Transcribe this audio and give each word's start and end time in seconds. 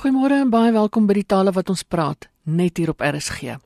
Goeiemôre 0.00 0.32
en 0.40 0.48
baie 0.48 0.70
welkom 0.72 1.04
by 1.04 1.12
die 1.18 1.26
tale 1.28 1.52
wat 1.52 1.68
ons 1.68 1.82
praat 1.84 2.24
net 2.48 2.78
hier 2.80 2.88
op 2.88 3.02
RSG. 3.04 3.58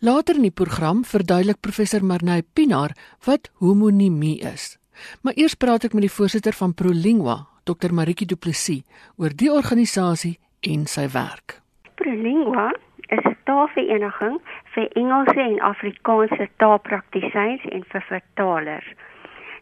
Later 0.00 0.38
in 0.40 0.46
die 0.46 0.54
program 0.60 1.02
verduidelik 1.04 1.58
professor 1.60 2.00
Marnay 2.00 2.40
Pinaar 2.56 2.94
wat 3.26 3.50
homonimie 3.60 4.38
is. 4.48 4.78
Maar 5.20 5.36
eers 5.36 5.58
praat 5.60 5.84
ek 5.84 5.92
met 5.92 6.06
die 6.06 6.14
voorsitter 6.14 6.56
van 6.56 6.72
Prolingua, 6.72 7.36
Dr 7.68 7.92
Maritjie 7.92 8.30
Du 8.30 8.38
Plessis, 8.40 8.80
oor 9.20 9.36
die 9.36 9.52
organisasie 9.52 10.38
en 10.64 10.88
sy 10.88 11.04
werk. 11.12 11.60
Prolingua 12.00 12.72
is 13.12 13.24
'n 13.28 13.36
taalvereniging 13.44 14.40
vir 14.72 14.88
Engelse 14.96 15.40
en 15.50 15.60
Afrikaanse 15.60 16.48
taalpraktisyns 16.56 17.68
en 17.76 17.84
vir 17.92 18.04
vertalers. 18.08 18.88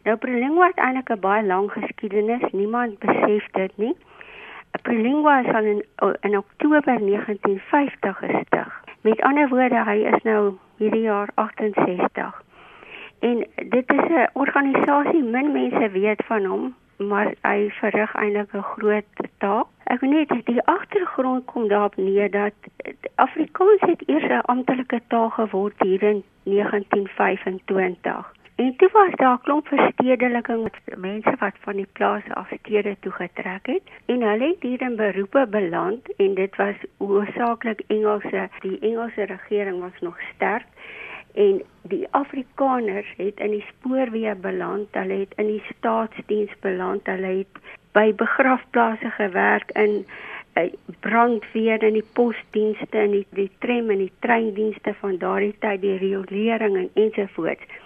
Nou 0.05 0.15
Prolingua 0.15 0.71
het 0.71 0.79
eintlik 0.79 1.11
'n 1.11 1.19
baie 1.19 1.43
lang 1.43 1.67
geskiedenis, 1.71 2.51
niemand 2.53 2.99
besef 2.99 3.43
dit 3.51 3.77
nie. 3.77 3.95
Prolingua 4.81 5.39
is 5.39 5.53
al 5.53 5.63
in 5.63 5.83
in 6.21 6.37
Oktober 6.37 6.81
1950 6.83 8.17
gestig. 8.17 8.83
Met 9.01 9.21
ander 9.21 9.49
woorde, 9.49 9.83
hy 9.83 9.97
is 10.13 10.23
nou 10.23 10.57
hierdie 10.77 11.01
jaar 11.01 11.29
68. 11.35 12.41
En 13.19 13.47
dit 13.55 13.91
is 13.93 14.09
'n 14.09 14.29
organisasie 14.33 15.23
min 15.23 15.51
mense 15.51 15.89
weet 15.89 16.23
van 16.25 16.45
hom, 16.45 16.75
maar 16.97 17.33
hy 17.41 17.69
verrig 17.79 18.15
eintlik 18.15 18.53
'n 18.53 18.61
groot 18.61 19.05
taak. 19.37 19.67
Ek 19.83 19.99
weet 19.99 20.29
net 20.29 20.45
die 20.45 20.63
agtergrond 20.63 21.45
kom 21.45 21.67
daarop 21.67 21.95
neer 21.95 22.31
dat 22.31 22.53
Afrikaans 23.15 23.81
het 23.81 24.03
eers 24.07 24.29
'n 24.29 24.41
amptelike 24.45 25.01
taal 25.07 25.29
geword 25.29 25.75
hier 25.81 26.03
in 26.03 26.23
1925. 26.43 28.36
En 28.57 28.75
toe 28.75 28.89
was 28.91 29.11
daar 29.15 29.37
'n 29.37 29.41
klomp 29.41 29.67
verstedeliking 29.67 30.63
met 30.63 30.97
mense 30.97 31.33
wat 31.39 31.55
van 31.59 31.75
die 31.75 31.87
plaas 31.93 32.23
af 32.33 32.49
stede 32.59 32.95
toe 32.99 33.11
getrek 33.11 33.65
het 33.65 33.87
en 34.05 34.21
hulle 34.21 34.47
het 34.47 34.61
hier 34.61 34.81
in 34.81 34.95
beroepe 34.95 35.47
beland 35.49 36.15
en 36.15 36.33
dit 36.33 36.55
was 36.55 36.75
hoofsaaklik 36.97 37.81
Engelse. 37.87 38.49
Die 38.59 38.79
Engelse 38.79 39.23
regering 39.23 39.79
was 39.79 39.99
nog 40.01 40.17
sterk 40.33 40.65
en 41.33 41.61
die 41.81 42.07
Afrikaners 42.11 43.13
het 43.17 43.39
in 43.39 43.51
die 43.51 43.65
spoorweë 43.67 44.35
beland, 44.35 44.87
hulle 44.91 45.13
het 45.13 45.33
in 45.35 45.47
die 45.47 45.63
staatsdiens 45.77 46.51
beland, 46.59 47.05
hulle 47.05 47.33
het 47.37 47.61
by 47.91 48.13
begrafplaase 48.15 49.09
gewerk 49.09 49.71
in 49.71 50.05
eh, 50.53 50.73
brandweer 50.99 51.83
en 51.83 51.93
die 51.93 52.09
posdienste 52.13 52.97
en 52.97 53.11
die, 53.11 53.27
die 53.29 53.51
tram 53.59 53.89
en 53.89 53.97
die 53.97 54.13
treindienste 54.19 54.93
van 54.93 55.17
daardie 55.17 55.55
tyd 55.59 55.81
die 55.81 55.97
riolering 55.97 56.77
en 56.77 56.89
ensovoorts. 56.93 57.85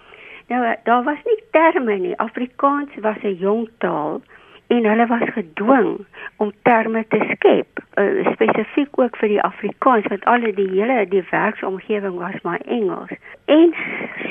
Nou 0.51 0.75
daar 0.83 1.03
was 1.03 1.21
nie 1.23 1.43
terme 1.51 1.95
nie. 1.95 2.17
Afrikaans 2.17 2.89
was 3.01 3.17
'n 3.21 3.37
jong 3.39 3.69
taal 3.77 4.21
en 4.67 4.85
hulle 4.85 5.07
was 5.07 5.29
gedwing 5.33 6.05
om 6.35 6.51
terme 6.61 7.05
te 7.07 7.19
skep, 7.29 7.67
uh, 7.95 8.31
spesifiek 8.31 8.99
ook 8.99 9.15
vir 9.17 9.27
die 9.27 9.41
Afrikaans 9.41 10.07
want 10.07 10.25
al 10.25 10.39
die 10.39 10.69
hele 10.71 11.05
die 11.09 11.23
werksomgewing 11.29 12.17
was 12.17 12.41
maar 12.41 12.59
Engels. 12.65 13.11
En 13.45 13.73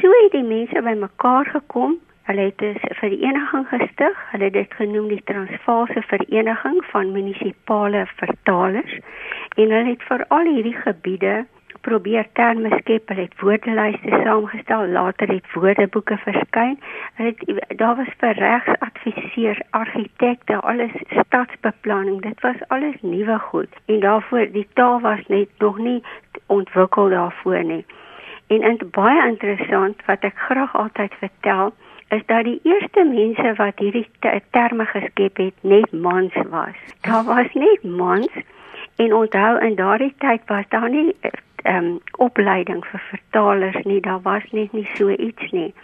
so 0.01 0.09
het 0.23 0.33
die 0.33 0.43
mense 0.43 0.83
bymekaar 0.83 1.47
gekom. 1.47 1.99
Hulle 2.23 2.41
het 2.41 2.61
'n 2.61 2.77
vereniging 3.03 3.69
gestig. 3.69 4.17
Hulle 4.31 4.45
het 4.45 4.53
dit 4.53 4.75
genoem 4.75 5.09
die 5.09 5.23
Transvaalse 5.25 6.03
Vereniging 6.03 6.85
van 6.85 7.13
Munisipale 7.13 8.07
Vertalers 8.17 8.99
en 9.57 9.71
hulle 9.71 9.91
het 9.91 10.03
vir 10.03 10.25
al 10.29 10.45
hierdie 10.45 10.77
gebiede 10.77 11.47
probeer 11.81 12.27
terme 12.33 12.71
skep, 12.79 13.09
hulle 13.09 13.27
het 13.27 13.41
woordelyste 13.41 14.21
saamgestel, 14.25 14.87
later 14.87 15.29
het 15.29 15.53
woordeboeke 15.55 16.17
verskyn. 16.25 16.79
Hulle 17.15 17.35
het 17.37 17.79
daar 17.79 17.97
was 17.97 18.13
vir 18.19 18.35
regsadviseurs, 18.39 19.61
argitekte, 19.71 20.61
alles 20.61 20.95
stadsbeplanning. 21.11 22.23
Dit 22.23 22.41
was 22.41 22.57
alles 22.69 22.97
nuwe 23.01 23.39
goed. 23.39 23.81
En 23.87 24.01
daarvoor 24.01 24.47
die 24.53 24.69
taal 24.75 25.01
was 25.01 25.27
net 25.29 25.49
nog 25.59 25.79
nie 25.79 26.03
ontwikkel 26.47 27.09
daarvoor 27.09 27.65
nie. 27.65 27.85
En 28.47 28.63
in 28.63 28.79
baie 28.91 29.27
interessant 29.29 30.03
wat 30.07 30.25
ek 30.27 30.39
graag 30.49 30.77
altyd 30.77 31.15
vertel, 31.19 31.73
is 32.11 32.23
dat 32.27 32.45
die 32.45 32.61
eerste 32.63 33.05
mense 33.05 33.53
wat 33.57 33.79
hierdie 33.79 34.09
terme 34.51 34.87
geskep 34.91 35.37
het, 35.37 35.55
net 35.61 35.93
mans 35.93 36.35
was. 36.51 36.79
Daar 37.07 37.25
was 37.25 37.53
net 37.55 37.83
mans 37.83 38.33
en 38.97 39.15
onthou 39.15 39.59
in 39.65 39.75
daardie 39.75 40.15
tyd 40.19 40.43
was 40.47 40.65
daar 40.69 40.91
nie 40.91 41.15
ehm 41.63 41.85
um, 41.85 42.01
opleiding 42.17 42.85
vir 42.87 43.01
vertalers 43.11 43.85
nie, 43.85 44.01
daar 44.01 44.21
was 44.23 44.43
net 44.51 44.73
nie 44.73 44.89
so 44.95 45.09
iets 45.09 45.51
nie. 45.51 45.75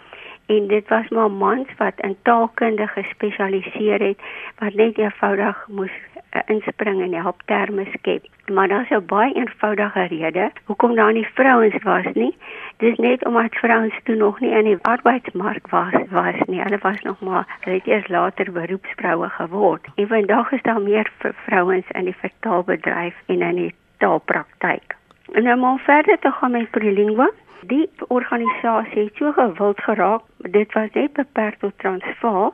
En 0.47 0.67
dit 0.67 0.87
was 0.87 1.07
maar 1.09 1.31
mans 1.31 1.67
wat 1.77 1.93
in 1.97 2.15
taalkunde 2.21 2.87
gespesialiseer 2.87 3.99
het 3.99 4.19
wat 4.59 4.73
net 4.73 4.97
eenvoudig 4.97 5.65
moes 5.67 5.91
uh, 6.31 6.41
inspring 6.45 7.01
en 7.01 7.13
help 7.13 7.41
terme 7.45 7.85
skep. 7.93 8.25
Maar 8.53 8.67
daar's 8.67 8.89
'n 8.89 9.05
baie 9.05 9.33
eenvoudige 9.33 10.03
rede 10.03 10.51
hoekom 10.63 10.95
daar 10.95 11.13
nie 11.13 11.27
vrouens 11.33 11.83
was 11.83 12.05
nie. 12.13 12.37
Dis 12.77 12.97
net 12.97 13.25
omdat 13.25 13.55
vrouens 13.55 13.99
toe 14.03 14.15
nog 14.15 14.39
nie 14.39 14.51
in 14.51 14.63
die 14.63 14.77
arbeidsmark 14.81 15.67
was 15.69 15.93
was 16.09 16.35
nie. 16.45 16.61
Hulle 16.61 16.77
was 16.81 17.01
nog 17.01 17.19
maar 17.19 17.57
hulle 17.59 17.75
het 17.75 17.87
eers 17.87 18.07
later 18.07 18.51
beroepsvroue 18.51 19.29
geword. 19.29 19.87
En 19.95 20.07
vandag 20.07 20.51
is 20.51 20.61
daar 20.61 20.81
meer 20.81 21.11
vrouens 21.45 21.85
in 21.91 22.03
die 22.03 22.15
vertaalbedryf 22.17 23.15
en 23.25 23.41
in 23.41 23.55
die 23.55 23.75
taalpraktyk. 23.97 24.95
En 25.37 25.43
nou 25.43 25.57
maar 25.59 25.79
verder 25.79 26.19
te 26.19 26.31
gaan 26.31 26.51
met 26.51 26.69
Prolingua. 26.69 27.31
Die 27.61 27.89
organisasie 28.07 29.03
het 29.03 29.15
so 29.15 29.31
gewild 29.31 29.79
geraak, 29.81 30.21
dit 30.37 30.73
was 30.73 30.89
net 30.93 31.13
beperk 31.13 31.59
tot 31.59 31.73
Transvaal, 31.77 32.53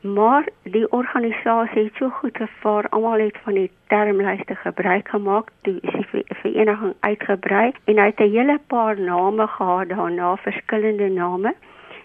maar 0.00 0.44
die 0.62 0.92
organisasie 0.92 1.82
het 1.82 1.94
so 1.94 2.08
goed 2.08 2.36
gevaar, 2.36 2.88
almal 2.88 3.18
het 3.18 3.38
van 3.42 3.54
die 3.54 3.70
termlyste 3.86 4.54
gebruik 4.54 5.08
gemaak, 5.08 5.50
toe 5.62 5.78
is 5.80 6.06
die 6.12 6.24
vereniging 6.26 6.94
uitgebrei 7.00 7.72
en 7.84 7.98
hy 7.98 8.06
het 8.06 8.20
'n 8.20 8.30
hele 8.30 8.58
paar 8.66 9.00
name 9.00 9.46
gehad 9.46 9.88
daarna, 9.88 10.36
verskillende 10.36 11.08
name. 11.08 11.54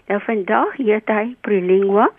Nou 0.06 0.20
vandag 0.20 0.76
heet 0.76 1.08
hy 1.08 1.36
Prolingua 1.40 2.10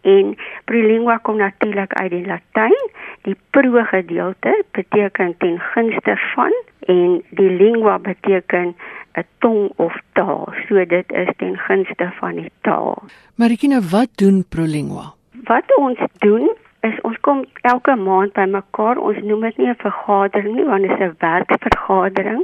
en 0.00 0.36
Prolingua 0.64 1.16
kom 1.16 1.36
natuurlik 1.36 1.92
uit 1.92 2.10
die 2.10 2.26
Latyn. 2.26 2.90
Die 3.22 3.36
pro 3.50 3.84
gedeelte 3.84 4.64
beteken 4.70 5.34
ten 5.38 5.58
gunste 5.58 6.16
van 6.34 6.52
en 6.86 7.22
die 7.30 7.50
lingua 7.50 7.98
beteken 7.98 8.74
'n 9.14 9.26
tong 9.38 9.72
of 9.76 9.94
taal. 10.12 10.52
So 10.68 10.84
dit 10.84 11.12
is 11.12 11.28
ten 11.36 11.56
gunste 11.58 12.12
van 12.20 12.34
die 12.34 12.50
taal. 12.60 13.02
Marikina, 13.34 13.80
wat 13.80 14.08
doen 14.14 14.44
Prolingua? 14.48 15.14
Wat 15.44 15.76
ons 15.76 15.98
doen 16.18 16.50
is 16.80 17.00
ons 17.00 17.20
kom 17.20 17.44
elke 17.60 17.94
maand 17.96 18.32
bymekaar. 18.32 18.98
Ons 18.98 19.20
noem 19.22 19.40
dit 19.40 19.56
nie 19.56 19.68
'n 19.68 19.84
vergadering 19.86 20.54
nie, 20.54 20.64
want 20.64 20.82
dit 20.82 20.90
is 20.90 20.98
'n 21.06 21.14
werkvergadering. 21.18 22.42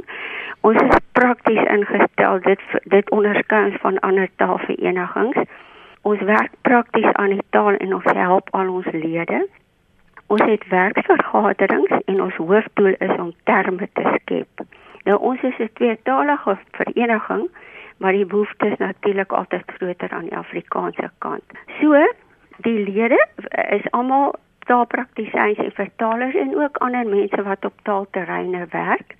Ons 0.61 0.81
is 0.81 0.97
prakties 1.11 1.63
ingestel. 1.75 2.39
Dit 2.39 2.61
dit 2.83 3.09
onderskei 3.09 3.65
ons 3.65 3.81
van 3.81 3.99
ander 3.99 4.29
taalverenigings. 4.35 5.37
Ons 6.01 6.21
werk 6.25 6.53
prakties 6.61 7.13
aan 7.13 7.35
die 7.35 7.43
taal 7.49 7.75
en 7.77 7.93
ons 7.93 8.13
help 8.17 8.47
al 8.57 8.69
ons 8.73 8.87
lede. 8.91 9.47
Ons 10.33 10.41
het 10.47 10.63
werksvergaderings 10.67 11.91
en 12.05 12.21
ons 12.21 12.35
hoofdoel 12.35 12.95
is 12.97 13.17
om 13.19 13.33
terme 13.43 13.89
te 13.93 14.13
skep. 14.15 14.63
Nou 15.05 15.17
ons 15.19 15.41
is 15.41 15.57
'n 15.59 15.69
tweetalige 15.73 16.57
vereniging, 16.71 17.49
maar 17.97 18.11
die 18.11 18.25
behoefte 18.25 18.67
is 18.67 18.77
natuurlik 18.77 19.31
altyd 19.31 19.63
groter 19.77 20.09
aan 20.09 20.29
die 20.29 20.37
Afrikaanse 20.37 21.11
kant. 21.17 21.43
So, 21.81 22.13
die 22.57 22.79
lede 22.89 23.27
is 23.69 23.91
almal 23.91 24.35
taalpraktisyns 24.59 25.57
en 25.57 25.71
vertalers 25.71 26.35
en 26.35 26.55
ook 26.57 26.77
ander 26.77 27.07
mense 27.07 27.43
wat 27.43 27.65
op 27.65 27.73
taalterreine 27.83 28.65
werk. 28.69 29.15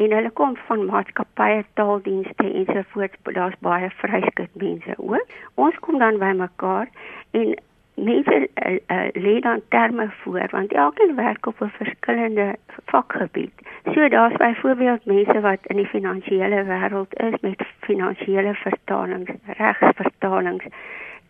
En 0.00 0.12
hulle 0.16 0.30
kom 0.30 0.56
van 0.66 0.84
maatskappye, 0.88 1.64
taaldienste 1.78 2.46
ensovoorts. 2.52 3.18
Daar's 3.36 3.58
baie 3.60 3.90
vryskut 4.02 4.54
mense 4.62 4.94
ook. 4.96 5.34
Ons 5.54 5.76
kom 5.84 5.98
dan 5.98 6.18
bymekaar 6.18 6.88
en 7.36 7.52
mense 8.00 8.36
uh, 8.38 8.78
uh, 8.86 9.08
lê 9.12 9.40
dan 9.44 9.60
terme 9.68 10.06
voor 10.22 10.48
want 10.50 10.72
elkeen 10.72 11.14
werk 11.16 11.46
op 11.46 11.60
'n 11.60 11.68
verskillende 11.68 12.56
vakgebied. 12.84 13.52
So 13.92 14.08
daar's 14.08 14.36
byvoorbeeld 14.36 15.04
mense 15.04 15.40
wat 15.40 15.58
in 15.62 15.76
die 15.76 15.86
finansiële 15.86 16.64
wêreld 16.64 17.12
is 17.14 17.40
met 17.40 17.62
finansiële 17.80 18.54
vertalings, 18.54 19.30
regsvertalings, 19.46 20.64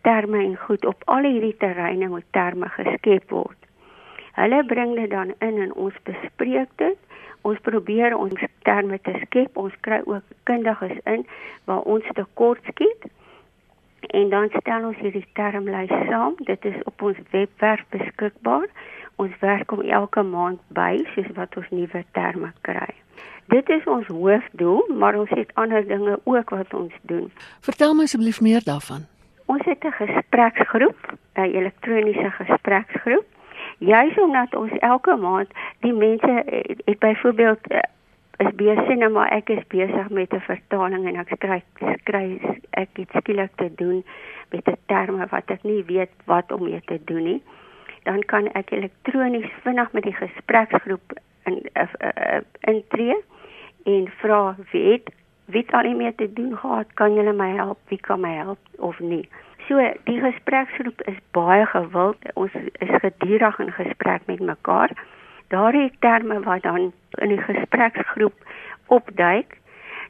terme 0.01 0.37
en 0.37 0.57
goed 0.57 0.85
op 0.85 1.01
al 1.05 1.23
hierdie 1.23 1.57
terreine 1.57 2.07
moet 2.07 2.29
terme 2.29 2.69
geskep 2.69 3.29
word. 3.29 3.57
Hulle 4.31 4.63
bring 4.65 4.95
dit 4.95 5.09
dan 5.09 5.33
in 5.39 5.61
en 5.61 5.73
ons 5.73 5.95
bespreek 6.03 6.69
dit. 6.75 6.97
Ons 7.41 7.59
probeer 7.61 8.17
ons 8.17 8.43
terme 8.63 8.99
te 9.01 9.13
skep. 9.25 9.57
Ons 9.57 9.73
kry 9.81 10.01
ook 10.05 10.23
kundiges 10.43 10.97
in 11.05 11.25
waar 11.65 11.81
ons 11.81 12.05
tekort 12.13 12.61
skiet 12.69 13.09
en 14.11 14.29
dan 14.29 14.49
stel 14.59 14.85
ons 14.85 14.97
hierdie 14.97 15.25
termlys 15.33 15.93
saam. 16.09 16.35
Dit 16.47 16.65
is 16.65 16.77
op 16.83 17.01
ons 17.01 17.17
webwerf 17.31 17.83
beskikbaar. 17.89 18.67
Ons 19.15 19.37
werk 19.39 19.71
om 19.71 19.81
elke 19.81 20.23
maand 20.23 20.59
by 20.73 21.03
soos 21.13 21.29
wat 21.37 21.55
ons 21.57 21.69
nuwe 21.69 22.03
terme 22.17 22.51
kry. 22.67 22.89
Dit 23.51 23.69
is 23.69 23.85
ons 23.85 24.07
hoofdoel, 24.07 24.87
maar 24.97 25.15
ons 25.19 25.29
het 25.29 25.51
ander 25.59 25.85
dinge 25.87 26.19
ook 26.23 26.49
wat 26.49 26.73
ons 26.73 26.93
doen. 27.01 27.27
Vertel 27.61 27.93
my 27.93 28.07
asseblief 28.09 28.41
meer 28.41 28.63
daarvan. 28.63 29.05
Ons 29.45 29.65
het 29.65 29.83
'n 29.83 29.91
gespreksgroep, 29.91 30.99
'n 31.35 31.51
elektroniese 31.59 32.31
gespreksgroep. 32.31 33.25
juis 33.77 34.19
omdat 34.19 34.55
ons 34.55 34.71
elke 34.79 35.15
maand 35.15 35.49
die 35.81 35.93
mense 35.93 36.43
het, 36.45 36.81
het 36.85 36.99
byvoorbeeld 36.99 37.71
uh, 37.71 37.79
is 38.41 38.55
besig 38.57 38.95
nou 38.97 39.11
maar 39.13 39.31
ek 39.35 39.49
is 39.53 39.63
besig 39.67 40.09
met 40.09 40.33
'n 40.33 40.45
vertaling 40.47 41.07
en 41.07 41.19
ek 41.23 41.33
skryf 41.35 41.63
skryf 42.01 42.43
ek 42.69 42.89
het 43.01 43.09
skielik 43.21 43.51
te 43.55 43.69
doen 43.75 44.03
met 44.51 44.67
'n 44.67 44.77
terme 44.85 45.25
wat 45.29 45.51
ek 45.55 45.63
nie 45.63 45.83
weet 45.85 46.13
wat 46.25 46.51
om 46.51 46.63
mee 46.63 46.81
te 46.85 46.99
doen 47.05 47.23
nie. 47.23 47.41
Dan 48.03 48.25
kan 48.25 48.47
ek 48.51 48.71
elektronies 48.71 49.51
vinnig 49.63 49.91
met 49.91 50.03
die 50.03 50.15
gespreksgroep 50.15 51.13
in 51.43 51.61
uh, 51.73 51.87
uh, 51.99 52.41
intree 52.59 53.17
en 53.83 54.11
vra 54.21 54.55
wie 54.71 54.91
het 54.91 55.13
wie 55.45 55.61
het 55.61 55.73
al 55.73 55.95
mee 55.95 56.15
te 56.15 56.33
doen 56.33 56.57
gehad? 56.57 56.93
Kan 56.93 57.13
julle 57.13 57.33
my 57.33 57.49
help? 57.55 57.77
Wie 57.87 57.99
kan 57.99 58.19
my 58.19 58.33
help 58.33 58.59
of 58.77 58.99
nie? 58.99 59.29
So 59.67 59.77
die 60.03 60.19
gespreksgroep 60.19 61.01
is 61.01 61.17
baie 61.31 61.65
gewild. 61.65 62.17
Ons 62.33 62.51
is 62.73 62.89
gedurig 63.01 63.59
in 63.59 63.71
gesprek 63.71 64.21
met 64.25 64.39
mekaar 64.39 64.91
daardie 65.51 65.91
terme 65.99 66.39
wat 66.47 66.63
dan 66.63 66.91
in 67.19 67.33
die 67.35 67.41
gespreksgroep 67.41 68.33
opduik, 68.87 69.57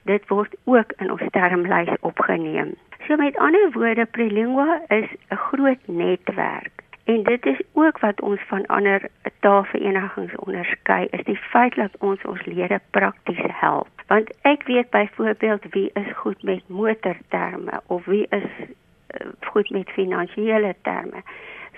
dit 0.10 0.28
word 0.28 0.56
ook 0.64 0.94
in 0.98 1.12
ons 1.12 1.28
termlys 1.36 1.94
opgeneem. 2.02 2.74
So 3.08 3.18
met 3.18 3.38
ander 3.38 3.72
woorde, 3.74 4.06
Prelingua 4.06 4.82
is 4.88 5.10
'n 5.30 5.36
groot 5.36 5.84
netwerk. 5.86 6.82
En 7.04 7.24
dit 7.24 7.46
is 7.46 7.62
ook 7.74 8.00
wat 8.00 8.22
ons 8.22 8.42
van 8.48 8.66
ander 8.66 9.10
taalverenigings 9.40 10.36
onderskei, 10.36 11.08
is 11.10 11.24
die 11.24 11.38
feit 11.38 11.76
dat 11.76 11.98
ons 12.00 12.22
ons 12.22 12.46
lede 12.46 12.80
prakties 12.90 13.46
help. 13.46 13.90
Want 14.08 14.30
ek 14.42 14.64
weet 14.64 14.90
byvoorbeeld 14.90 15.66
wie 15.70 15.90
is 15.94 16.12
goed 16.16 16.44
met 16.44 16.62
motorterme 16.68 17.82
of 17.88 18.06
wie 18.06 18.26
is 18.30 18.50
uh, 18.60 19.28
goed 19.40 19.70
met 19.70 19.90
finansiële 19.90 20.76
terme. 20.82 21.24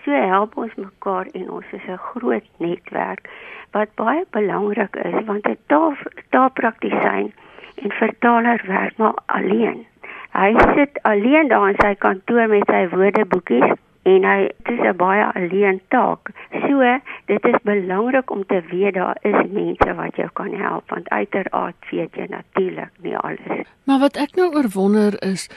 So 0.03 0.11
help 0.11 0.57
ons 0.59 0.73
mekaar 0.75 1.29
en 1.31 1.49
ons 1.49 1.65
is 1.71 1.85
'n 1.87 1.97
groot 1.97 2.47
netwerk 2.57 3.29
wat 3.71 3.95
baie 3.95 4.25
belangrik 4.31 4.95
is 4.95 5.25
want 5.25 5.47
'n 5.47 5.57
taal 5.67 5.95
taalpraktisyn 6.29 7.33
en 7.75 7.91
vertaler 7.91 8.61
werk 8.67 8.97
maar 8.97 9.17
alleen. 9.25 9.85
Hy 10.31 10.51
sit 10.75 10.99
alleen 11.01 11.47
daar 11.47 11.69
in 11.69 11.79
sy 11.79 11.95
kantoor 11.95 12.47
met 12.47 12.65
sy 12.65 12.87
woordeboekies 12.89 13.71
en 14.03 14.23
hy 14.23 14.49
dis 14.63 14.79
'n 14.79 14.95
baie 14.97 15.25
alleen 15.33 15.81
taak. 15.87 16.29
So 16.67 16.99
dit 17.25 17.45
is 17.45 17.59
belangrik 17.63 18.31
om 18.31 18.45
te 18.45 18.61
weet 18.71 18.93
daar 18.93 19.17
is 19.21 19.51
mense 19.51 19.93
wat 19.95 20.15
jou 20.15 20.29
kan 20.33 20.53
help 20.53 20.89
want 20.89 21.09
uiteraard 21.09 21.75
weet 21.91 22.15
jy 22.15 22.25
natuurlik 22.29 22.91
nie 23.01 23.17
alles. 23.17 23.67
Maar 23.83 23.99
wat 23.99 24.17
ek 24.17 24.35
nou 24.35 24.53
oorwonder 24.55 25.21
is 25.21 25.49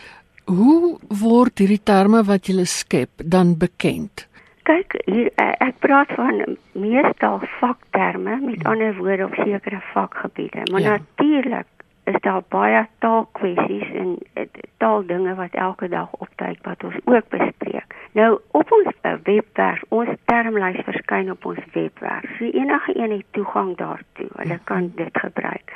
Hoe 0.46 0.94
word 1.10 1.58
hierdie 1.58 1.82
terme 1.82 2.20
wat 2.22 2.46
jy 2.46 2.62
skep 2.70 3.10
dan 3.18 3.56
bekend? 3.58 4.25
Kyk 4.66 4.98
hier 5.06 5.30
eh, 5.38 5.52
ek 5.68 5.78
praat 5.84 6.10
van 6.18 6.56
meestal 6.74 7.40
vakterme 7.60 8.38
met 8.42 8.64
ander 8.66 8.96
woorde 8.98 9.24
op 9.24 9.34
sekere 9.34 9.80
vakgebiede. 9.92 10.66
Maar 10.72 10.80
ja. 10.80 10.96
natuurlik 10.98 11.66
is 12.04 12.20
daar 12.20 12.42
baie 12.48 12.86
taalkwessies 12.98 13.88
en 13.94 14.18
eh, 14.32 14.46
taaldinge 14.76 15.34
wat 15.34 15.54
elke 15.54 15.88
dag 15.88 16.08
opduik 16.18 16.58
wat 16.62 16.84
ons 16.84 16.98
ook 17.04 17.28
bespreek. 17.28 17.94
Nou 18.12 18.38
op 18.50 18.72
ons 18.72 18.90
uh, 19.02 19.12
webwerf 19.22 19.82
ons 19.88 20.08
termlys 20.24 20.78
verskyn 20.84 21.30
op 21.30 21.44
ons 21.44 21.62
webwerf. 21.72 22.30
So 22.38 22.44
enige 22.44 22.98
een 22.98 23.10
het 23.10 23.26
toegang 23.30 23.76
daartoe. 23.76 24.28
Hulle 24.36 24.58
kan 24.64 24.82
mhm. 24.82 24.96
dit 25.02 25.18
gebruik. 25.18 25.72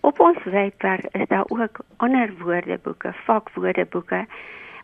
Op 0.00 0.20
ons 0.20 0.44
webwerf 0.44 1.04
is 1.12 1.28
daar 1.28 1.44
ook 1.48 1.80
ander 1.96 2.32
woordeboeke 2.38 3.12
vakwoordeboeke. 3.24 4.26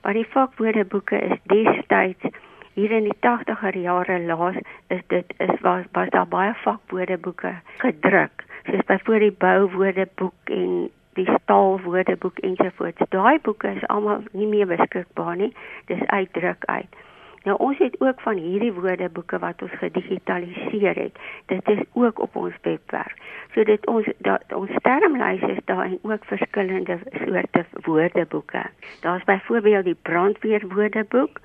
Maar 0.02 0.12
die 0.12 0.26
vakwoordeboeke 0.28 1.18
is 1.18 1.38
destyds 1.42 2.36
hier 2.74 2.90
in 2.90 3.06
die 3.08 3.18
80er 3.26 3.78
jare 3.78 4.18
laas 4.20 4.56
is 4.88 5.00
dit 5.06 5.34
is 5.38 5.60
was 5.60 5.86
was 5.92 6.10
daar 6.10 6.28
baie 6.28 6.54
vakwoordeboeke 6.64 7.54
gedruk 7.84 8.44
soos 8.66 8.84
byvoorbeeld 8.90 9.20
die 9.30 9.38
bouwoordeboek 9.46 10.52
en 10.58 10.90
die 11.14 11.28
staalwoordeboek 11.30 12.38
ensovoorts 12.38 13.10
daai 13.14 13.38
boeke 13.42 13.70
is 13.76 13.86
almal 13.86 14.22
nie 14.32 14.50
meer 14.50 14.66
beskikbaar 14.66 15.36
nie 15.36 15.52
dis 15.90 16.06
uitdruk 16.06 16.64
uit. 16.64 17.02
Nou 17.44 17.56
ons 17.60 17.78
het 17.78 17.96
ook 18.00 18.20
van 18.24 18.38
hierdie 18.40 18.72
woordeboeke 18.72 19.38
wat 19.38 19.62
ons 19.62 19.74
gedigitaliseer 19.80 20.96
het 21.02 21.18
dit 21.52 21.68
is 21.68 21.82
ook 21.92 22.22
op 22.26 22.36
ons 22.36 22.54
webwerf 22.62 23.18
so 23.54 23.64
dit 23.64 23.86
ons 23.86 24.08
dat 24.26 24.54
ons 24.56 24.70
termlys 24.86 25.44
is 25.50 25.60
daar 25.70 25.84
en 25.84 25.98
ook 26.02 26.24
verskillende 26.24 26.98
soorte 27.24 27.64
woordeboeke. 27.84 28.64
Daar's 29.00 29.24
byvoorbeeld 29.24 29.84
die 29.84 30.00
brandweerwoordeboek 30.02 31.40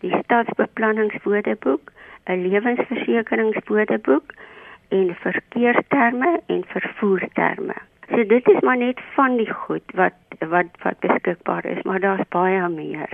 die 0.00 0.16
stadsbeplanningswoordeboek, 0.22 1.92
'n 2.24 2.48
lewensversekeringswoordeboek 2.48 4.32
en 4.88 5.14
verkeersterme 5.14 6.40
en 6.46 6.64
vervoerterme. 6.66 7.74
So 8.08 8.26
dit 8.26 8.48
is 8.48 8.60
maar 8.60 8.76
net 8.76 9.00
van 9.14 9.36
die 9.36 9.52
goed 9.52 9.92
wat 9.94 10.12
wat 10.38 10.66
wat 10.82 10.98
beskikbaar 10.98 11.64
is, 11.64 11.82
maar 11.82 12.00
daar's 12.00 12.28
baie 12.28 12.68
meer. 12.68 13.08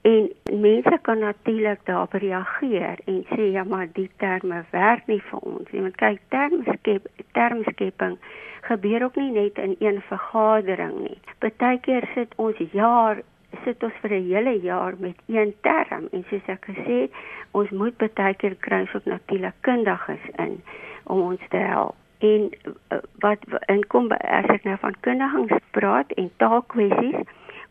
En 0.00 0.30
mense 0.60 0.98
kan 1.02 1.18
natuurlik 1.18 1.80
daarop 1.84 2.12
reageer 2.12 2.98
en 3.04 3.24
sê 3.34 3.50
ja, 3.52 3.64
maar 3.64 3.88
die 3.92 4.10
terme 4.16 4.64
werk 4.70 5.06
nie 5.06 5.22
vir 5.30 5.38
ons 5.38 5.70
nie. 5.70 5.82
Want 5.82 5.96
kyk, 5.96 6.20
termskep 6.28 7.08
termskepping 7.32 8.18
gebeur 8.60 9.04
ook 9.04 9.16
nie 9.16 9.30
net 9.30 9.58
in 9.58 9.76
een 9.78 10.00
vergadering 10.08 10.94
nie. 11.00 11.18
Partykeer 11.38 12.08
sit 12.14 12.32
ons 12.36 12.56
jaar 12.72 13.22
sit 13.68 13.84
ons 13.84 13.96
vir 14.02 14.12
'n 14.16 14.28
hele 14.32 14.54
jaar 14.64 14.94
met 14.98 15.18
een 15.26 15.52
term 15.60 16.08
en 16.12 16.24
soos 16.28 16.46
ek 16.54 16.68
gesê 16.70 16.96
het, 17.04 17.16
ons 17.52 17.70
moet 17.70 17.96
baie 17.98 18.34
keer 18.40 18.56
kry 18.66 18.80
ook 18.94 19.04
natuurlik 19.04 19.58
kundiges 19.60 20.24
in 20.44 20.62
om 21.04 21.20
ons 21.20 21.44
te 21.48 21.56
help. 21.56 21.96
En 22.18 22.50
uh, 22.92 22.98
wat 23.24 23.44
en 23.66 23.84
kom 23.86 24.08
as 24.12 24.48
ek 24.56 24.64
nou 24.64 24.76
van 24.80 24.96
kundigings 25.00 25.60
praat 25.70 26.12
en 26.12 26.30
taalkwessies, 26.36 27.20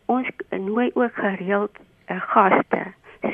ons 0.06 0.28
nooi 0.50 0.90
ook 0.94 1.14
gereeld 1.14 1.74
uh, 2.08 2.20
gaste, 2.32 2.82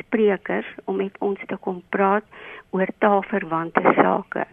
sprekers 0.01 0.71
om 0.85 0.97
met 0.97 1.15
ons 1.19 1.41
te 1.47 1.57
kom 1.57 1.83
praat 1.89 2.25
oor 2.71 2.89
taalverwante 2.99 3.83
sake 4.01 4.47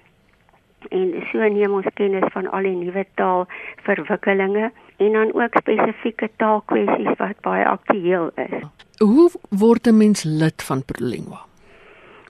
en 0.92 1.12
so 1.32 1.48
neem 1.56 1.74
ons 1.74 1.88
kennis 2.00 2.28
van 2.36 2.50
al 2.52 2.68
die 2.68 2.76
nuwe 2.76 3.06
taalverwikkelinge 3.20 4.72
en 5.04 5.12
dan 5.18 5.34
ook 5.34 5.56
spesifieke 5.64 6.30
taalkwessies 6.44 7.18
wat 7.18 7.40
baie 7.48 7.66
aktueel 7.66 8.30
is. 8.36 8.58
Hoe 9.00 9.30
word 9.50 9.88
'n 9.88 9.98
mens 9.98 10.24
lid 10.24 10.64
van 10.64 10.86
Prolingua? 10.86 11.42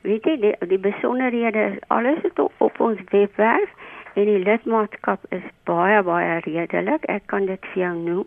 Weet 0.02 0.26
jy 0.26 0.38
die, 0.40 0.56
die 0.68 0.80
besonderhede 0.80 1.62
is 1.72 1.80
alles 1.88 2.22
op, 2.36 2.52
op 2.58 2.80
ons 2.80 3.00
webwerf 3.10 3.70
en 4.14 4.26
die 4.26 4.40
lidmaatskap 4.44 5.26
is 5.30 5.44
baie 5.64 6.04
baie 6.04 6.40
redelik. 6.40 7.04
Ek 7.06 7.26
kan 7.26 7.46
dit 7.46 7.66
vir 7.74 7.84
jou 7.84 7.96
noem 7.98 8.26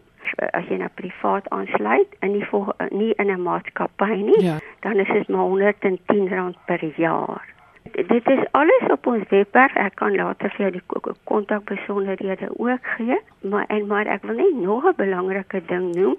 as 0.53 0.69
jy 0.71 0.77
na 0.77 0.89
privaat 0.95 1.49
aansluit 1.51 2.15
in 2.21 2.33
die 2.33 2.47
nie 2.91 3.13
in 3.19 3.31
'n 3.31 3.43
maatskappy 3.43 4.15
nie, 4.15 4.43
ja. 4.43 4.59
dan 4.81 4.99
is 4.99 5.09
dit 5.13 5.29
maar 5.29 5.47
R110 5.47 6.57
per 6.67 6.85
jaar 6.97 7.54
dit 7.93 8.29
is 8.29 8.45
alles 8.51 8.91
op 8.91 9.07
ons 9.07 9.29
webwerf. 9.29 9.75
Ek 9.75 9.95
kan 9.95 10.15
later 10.15 10.51
vir 10.57 10.65
jou 10.65 10.73
die 10.79 11.15
kontakbesonderhede 11.25 12.49
ook 12.57 12.87
gee, 12.97 13.19
maar 13.41 13.65
en 13.69 13.87
maar 13.87 14.07
ek 14.07 14.23
wil 14.23 14.37
net 14.37 14.57
nog 14.61 14.85
'n 14.85 14.97
belangrike 14.97 15.63
ding 15.67 15.95
noem. 15.95 16.17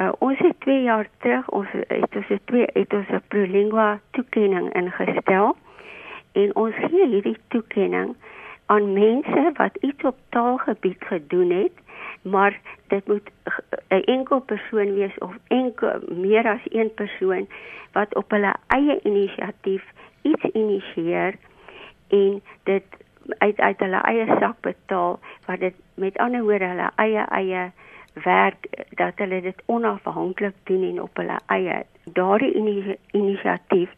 Uh, 0.00 0.12
ons 0.18 0.38
het 0.38 0.60
2 0.60 0.82
jaar 0.82 1.06
terug 1.18 1.48
ons 1.50 1.68
het 1.70 2.16
ons 2.16 2.26
het 2.26 2.40
twee 2.46 2.66
het 2.72 2.92
ons 2.92 3.08
'n 3.08 3.22
Prolingua 3.28 4.00
toekenning 4.10 4.72
ingestel 4.74 5.56
en 6.32 6.54
ons 6.56 6.74
gee 6.74 7.06
hierdie 7.06 7.38
toekenning 7.48 8.16
aan 8.66 8.92
mense 8.92 9.52
wat 9.54 9.76
iets 9.80 10.04
op 10.04 10.16
taalgebied 10.28 10.98
gedoen 10.98 11.50
het 11.50 11.72
maar 12.22 12.60
dit 12.88 13.06
moet 13.06 13.30
'n 13.88 14.02
enkel 14.04 14.40
persoon 14.40 14.94
wees 14.94 15.18
of 15.18 15.34
enkel 15.48 16.00
meer 16.08 16.46
as 16.48 16.64
een 16.64 16.94
persoon 16.94 17.46
wat 17.92 18.14
op 18.14 18.30
hulle 18.30 18.54
eie 18.66 19.00
inisiatief 19.02 19.84
iets 20.24 20.44
initieer 20.52 21.34
en 22.08 22.42
dit 22.68 22.84
uit 23.38 23.60
uit 23.60 23.80
hulle 23.80 24.00
eie 24.10 24.26
sak 24.40 24.60
betaal 24.60 25.18
wat 25.46 25.60
dit 25.60 25.74
met 26.00 26.18
ander 26.18 26.42
woorde 26.42 26.68
hulle 26.72 26.90
eie 27.06 27.24
eie 27.40 27.64
werk 28.24 28.68
dat 29.00 29.12
hulle 29.22 29.40
dit 29.40 29.62
onafhanklik 29.66 30.54
doen 30.70 30.84
en 30.90 31.02
op 31.02 31.16
hulle 31.16 31.38
eie 31.56 31.82
daardie 32.04 32.52
inisiatief 33.10 33.90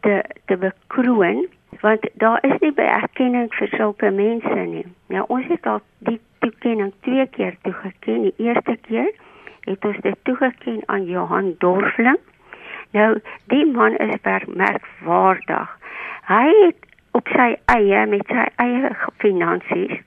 te 0.00 0.22
te 0.44 0.56
bekroon 0.56 1.46
want 1.80 2.08
daar 2.14 2.38
is 2.42 2.58
nie 2.60 2.72
beerkenning 2.72 3.50
vir 3.54 3.68
sulke 3.68 4.10
mense 4.10 4.60
nie. 4.72 4.86
Nou 5.12 5.24
ons 5.28 5.46
het 5.46 5.66
al 5.66 5.80
die 5.98 6.20
toekenning 6.38 6.92
twee 7.00 7.26
keer 7.26 7.56
toegeken. 7.62 8.22
Die 8.22 8.34
eerste 8.36 8.76
keer 8.88 9.12
het 9.60 9.84
ons 9.84 10.00
dit 10.02 10.16
toegeken 10.22 10.80
aan 10.86 11.04
Johan 11.04 11.54
Dorfling 11.58 12.18
Nou 12.92 13.20
die 13.52 13.66
man 13.66 13.96
is 13.96 14.44
merkwaardig. 14.46 15.78
Hy 16.28 16.48
het 16.64 16.76
op 17.10 17.28
sy 17.28 17.56
eie 17.64 18.06
met 18.06 18.26
sy 18.26 18.46
eie 18.56 18.92
finansies 19.22 19.98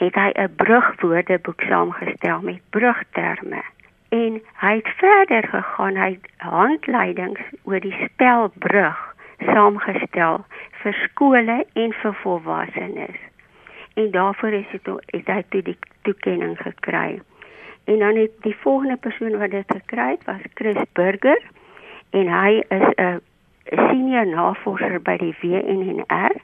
het 0.00 0.14
hy 0.14 0.30
'n 0.32 0.54
brugwoordeboek 0.56 1.60
saamgestel 1.60 2.40
met 2.40 2.60
brugterme. 2.70 3.62
En 4.08 4.40
hy 4.56 4.74
het 4.76 4.88
verder 4.96 5.48
gegaan, 5.48 5.96
hy 5.96 6.18
handleidings 6.36 7.40
oor 7.62 7.80
die 7.80 7.96
spel 8.04 8.48
brug 8.58 9.14
saamgestel 9.38 10.44
vir 10.82 10.92
skole 10.92 11.66
en 11.72 11.92
vir 11.92 12.14
volwassenes. 12.14 13.18
En 13.94 14.10
daarvoor 14.10 14.52
is 14.52 14.70
dit 14.70 14.88
het 15.06 15.26
hy 15.26 15.42
toe 15.48 15.62
die 15.62 15.78
toekenning 16.02 16.58
gekry. 16.58 17.20
En 17.84 17.98
dan 17.98 18.16
het 18.16 18.30
die 18.40 18.56
volgende 18.56 18.96
persoon 18.96 19.38
wat 19.38 19.50
dit 19.50 19.66
gekry 19.66 20.10
het 20.10 20.24
was 20.24 20.40
Chris 20.54 20.82
Burger 20.92 21.40
en 22.10 22.28
hy 22.28 22.62
is 22.68 22.86
'n 22.96 23.20
senior 23.66 24.26
navorser 24.26 25.00
by 25.00 25.16
die 25.16 25.34
WNNR 25.42 26.40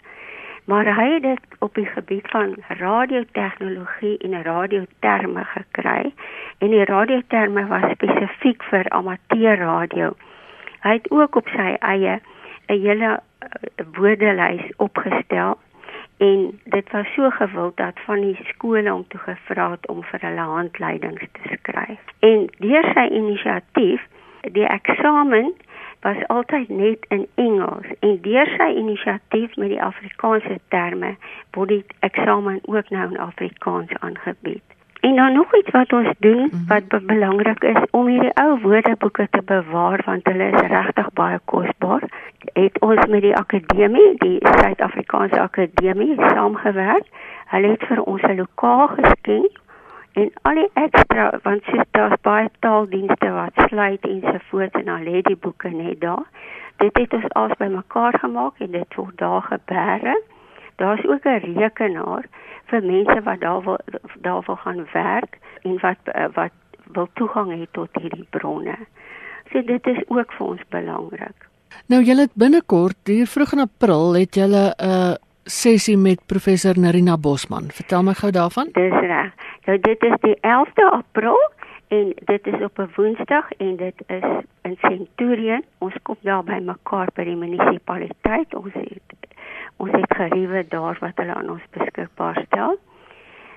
maar 0.66 0.94
hy 0.94 1.12
het 1.12 1.22
dit 1.22 1.40
op 1.58 1.74
die 1.74 1.86
gebied 1.86 2.30
van 2.30 2.54
radiotegnologie 2.68 4.18
en 4.18 4.42
radioterme 4.42 5.44
gekry 5.44 6.12
en 6.58 6.70
die 6.70 6.84
radioterme 6.84 7.66
was 7.66 7.90
spesifiek 7.92 8.62
vir 8.70 8.88
amateurradio. 8.88 10.14
Hy 10.82 10.96
het 10.98 11.10
ook 11.10 11.36
op 11.36 11.48
sy 11.54 11.76
eie 11.78 12.18
'n 12.68 12.80
hele 12.82 13.20
eh, 13.38 13.84
woordelys 13.94 14.66
opgestel 14.76 15.58
en 16.18 16.60
dit 16.64 16.90
was 16.90 17.14
so 17.14 17.30
gewild 17.30 17.76
dat 17.76 18.00
van 18.04 18.20
die 18.20 18.38
skole 18.42 18.94
om 18.94 19.04
toe 19.08 19.20
gevra 19.20 19.70
het 19.70 19.88
om 19.88 20.02
vir 20.02 20.20
hulle 20.20 20.40
handleidings 20.40 21.26
te 21.32 21.56
skryf. 21.56 22.00
En 22.18 22.50
deur 22.58 22.92
sy 22.94 23.06
inisiatief, 23.06 24.02
die 24.52 24.66
eksamen 24.66 25.54
was 26.00 26.16
altyd 26.26 26.68
net 26.68 27.06
in 27.08 27.26
Engels 27.34 27.86
en 28.00 28.18
deur 28.22 28.46
sy 28.56 28.68
inisiatief 28.78 29.56
met 29.56 29.72
die 29.74 29.82
Afrikaanse 29.82 30.58
terme 30.68 31.16
word 31.56 31.68
die 31.68 31.84
eksamen 32.06 32.60
ook 32.62 32.90
nou 32.90 33.10
in 33.10 33.18
Afrikaans 33.18 33.92
aangebied. 33.98 34.62
En 35.00 35.16
dan 35.16 35.32
nog 35.32 35.56
iets 35.56 35.70
wat 35.70 35.92
ons 35.92 36.12
doen 36.18 36.46
mhm. 36.46 36.66
wat 36.68 36.88
be 36.88 37.00
belangrik 37.00 37.64
is 37.64 37.82
om 37.90 38.06
hierdie 38.06 38.34
ou 38.34 38.58
woordeboeke 38.60 39.26
te 39.30 39.42
bewaar 39.44 40.02
want 40.04 40.26
hulle 40.26 40.48
is 40.52 40.70
regtig 40.72 41.12
baie 41.12 41.38
kosbaar. 41.44 42.02
Het 42.52 42.80
ons 42.80 43.06
met 43.06 43.22
die 43.22 43.36
akademie, 43.36 44.14
die 44.18 44.38
Suid-Afrikaanse 44.40 45.40
Akademie 45.40 46.14
saamgewerk. 46.16 47.06
Hulle 47.46 47.68
het 47.74 47.86
vir 47.86 48.02
ons 48.02 48.22
'n 48.22 48.36
lokaal 48.36 48.88
geskenk 48.88 49.64
en 50.20 50.30
al 50.48 50.60
die 50.60 50.70
ekstra 50.80 51.24
want 51.44 51.64
sies 51.68 51.88
daar's 51.96 52.20
baie 52.26 52.48
taaldienste 52.64 53.30
wat 53.34 53.66
sluit 53.68 54.06
en 54.08 54.20
so 54.24 54.40
voort 54.50 54.78
en 54.80 54.92
lê 55.08 55.22
die 55.26 55.36
boeke 55.36 55.68
net 55.68 56.00
daar. 56.00 56.24
Dit 56.80 56.96
het 57.00 57.12
ons 57.18 57.28
als 57.40 57.56
bymekaar 57.60 58.18
gemaak 58.20 58.60
en 58.64 58.70
dit 58.72 58.96
word 58.96 59.18
daar 59.18 59.42
gebeere. 59.42 60.14
Daar's 60.76 61.04
ook 61.04 61.24
'n 61.24 61.40
rekenaar 61.44 62.24
vir 62.70 62.82
mense 62.82 63.22
wat 63.22 63.40
daar 63.40 63.62
wil 63.62 63.78
daar 64.20 64.42
wil 64.46 64.56
gaan 64.56 64.86
werk 64.92 65.38
en 65.62 65.78
wat 65.80 66.00
wat 66.34 66.56
wil 66.92 67.08
toegang 67.14 67.52
hê 67.52 67.66
tot 67.70 67.88
hierdie 68.00 68.26
bronne. 68.30 68.76
So 69.52 69.62
dit 69.62 69.86
is 69.86 70.02
ook 70.08 70.32
vir 70.32 70.46
ons 70.46 70.62
belangrik. 70.68 71.48
Nou 71.86 72.02
julle 72.02 72.20
het 72.20 72.34
binnekort 72.34 72.98
hier 73.04 73.26
vroeg 73.26 73.52
in 73.52 73.60
April 73.60 74.14
het 74.14 74.34
julle 74.34 74.74
'n 74.76 74.88
uh, 74.88 75.14
sessie 75.46 75.96
met 75.96 76.20
professor 76.26 76.78
Narina 76.78 77.16
Bosman. 77.16 77.70
Vertel 77.70 78.02
my 78.02 78.14
gou 78.18 78.30
daarvan. 78.30 78.68
Dis 78.72 78.98
reg. 79.00 79.30
Nou 79.66 79.78
dit 79.78 80.02
is 80.02 80.16
die 80.20 80.34
11de 80.40 80.90
April 80.90 81.38
en 81.88 82.12
dit 82.24 82.46
is 82.46 82.62
op 82.62 82.78
'n 82.78 82.90
Woensdag 82.96 83.50
en 83.58 83.76
dit 83.76 84.02
is 84.06 84.24
in 84.62 84.76
Centurion. 84.80 85.64
Ons 85.78 85.94
kom 86.02 86.16
daar 86.20 86.44
by 86.44 86.58
mekaar 86.62 87.08
by 87.14 87.24
die 87.24 87.36
munisipaliteit. 87.36 88.54
Ons 88.54 88.72
het 88.72 89.02
ons 89.76 89.90
het 89.90 90.16
geriewe 90.16 90.64
daar 90.68 90.96
wat 91.00 91.12
hulle 91.14 91.34
aan 91.34 91.50
ons 91.50 91.62
beskikbaar 91.70 92.42
stel. 92.46 92.78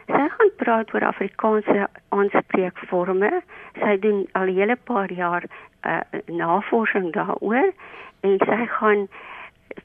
Sy 0.06 0.28
gaan 0.30 0.52
praat 0.56 0.94
oor 0.94 1.06
Afrikaanse 1.06 1.88
aanspreekforme. 2.10 3.42
Sy 3.80 4.00
doen 4.00 4.28
al 4.32 4.46
'n 4.46 4.56
hele 4.56 4.78
paar 4.84 5.12
jaar 5.12 5.44
uh, 5.86 6.00
navorsing 6.26 7.14
daaroor 7.14 7.74
en 8.20 8.38
sy 8.38 8.66
gaan 8.66 9.08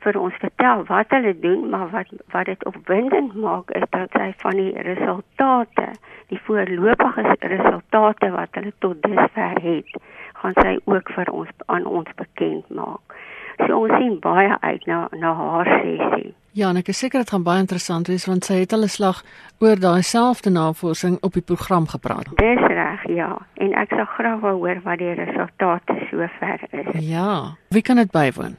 vir 0.05 0.19
ons 0.21 0.37
vertel 0.41 0.85
wat 0.89 1.13
hulle 1.15 1.35
doen, 1.41 1.69
maar 1.71 1.91
wat 1.93 2.11
wat 2.33 2.47
dit 2.47 2.65
opwindend 2.65 3.35
maak 3.35 3.71
is 3.79 3.87
dat 3.91 4.13
sy 4.19 4.33
van 4.43 4.59
die 4.61 4.73
resultate, 4.89 5.89
die 6.33 6.41
voorlopige 6.47 7.37
resultate 7.41 8.31
wat 8.37 8.59
hulle 8.59 8.73
tot 8.85 9.03
dusver 9.03 9.61
het, 9.69 9.97
gaan 10.41 10.57
sy 10.61 10.77
ook 10.85 11.13
vir 11.17 11.33
ons 11.33 11.53
aan 11.67 11.87
ons 11.87 12.09
bekend 12.21 12.69
maak. 12.69 13.19
So 13.67 13.85
ons 13.85 13.95
sien 14.01 14.17
baie 14.21 14.57
uit 14.61 14.87
na 14.91 15.05
na 15.13 15.35
haar 15.35 15.71
sessie. 15.81 16.35
Ja, 16.55 16.69
en 16.71 16.79
ek 16.79 16.93
is 16.93 17.01
seker 17.03 17.23
dit 17.25 17.31
gaan 17.35 17.47
baie 17.47 17.63
interessant 17.63 18.11
wees 18.11 18.27
want 18.31 18.47
sy 18.47 18.61
het 18.63 18.75
hulle 18.75 18.89
slag 18.91 19.23
oor 19.63 19.81
daai 19.81 20.03
selfde 20.07 20.53
navorsing 20.55 21.17
op 21.27 21.35
die 21.35 21.43
program 21.43 21.89
gepraat. 21.91 22.31
Dis 22.39 22.63
reg, 22.71 23.07
ja. 23.11 23.31
En 23.63 23.75
ek 23.79 23.95
sal 23.95 24.07
graag 24.17 24.43
wou 24.45 24.57
hoor 24.63 24.83
wat 24.85 25.03
die 25.03 25.15
resultate 25.19 25.99
sover 26.11 26.69
is. 26.71 26.93
Ja. 27.03 27.57
Wie 27.75 27.83
kan 27.83 27.99
dit 28.03 28.11
bywoon? 28.15 28.55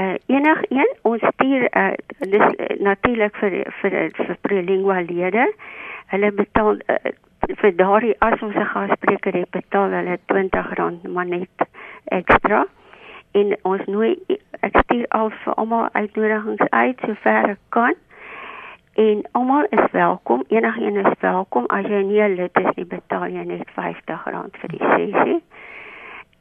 Uh, 0.00 0.14
enigeen 0.26 0.90
ons 1.02 1.22
stuur 1.32 1.68
uh, 1.70 1.92
dis 2.18 2.46
uh, 2.46 2.76
natuurlik 2.80 3.36
vir 3.36 3.58
vir 3.80 3.98
vir 4.20 4.36
prelingualede 4.40 5.48
hulle 6.14 6.32
betaal 6.32 6.80
uh, 6.88 7.12
vir 7.60 7.76
daardie 7.76 8.16
as 8.18 8.40
ons 8.42 8.54
'n 8.54 8.72
gasspreker 8.72 9.34
het 9.40 9.50
betaal 9.50 9.90
hulle 9.90 10.18
R20 10.28 11.08
maar 11.08 11.26
net 11.26 11.68
ekstra 12.04 12.64
en 13.34 13.56
ons 13.62 13.84
nooi 13.90 14.16
ek 14.64 14.76
stuur 14.84 15.06
al 15.18 15.30
vir 15.42 15.54
almal 15.60 15.88
uitnodigings 15.92 16.68
uit 16.70 17.06
sover 17.06 17.50
ek 17.54 17.62
kan. 17.76 17.94
En 18.94 19.22
almal 19.32 19.66
is 19.74 19.90
welkom 19.92 20.44
enigeen 20.48 20.96
is 21.02 21.18
welkom. 21.20 21.66
As 21.66 21.86
jy 21.90 22.02
nie 22.06 22.22
'n 22.22 22.34
lid 22.38 22.56
is 22.62 22.74
nie 22.76 22.86
betaal 22.86 23.28
jy 23.28 23.44
net 23.44 23.68
R50 23.74 24.60
vir 24.60 24.68
die 24.68 24.84
sessie. 24.94 25.42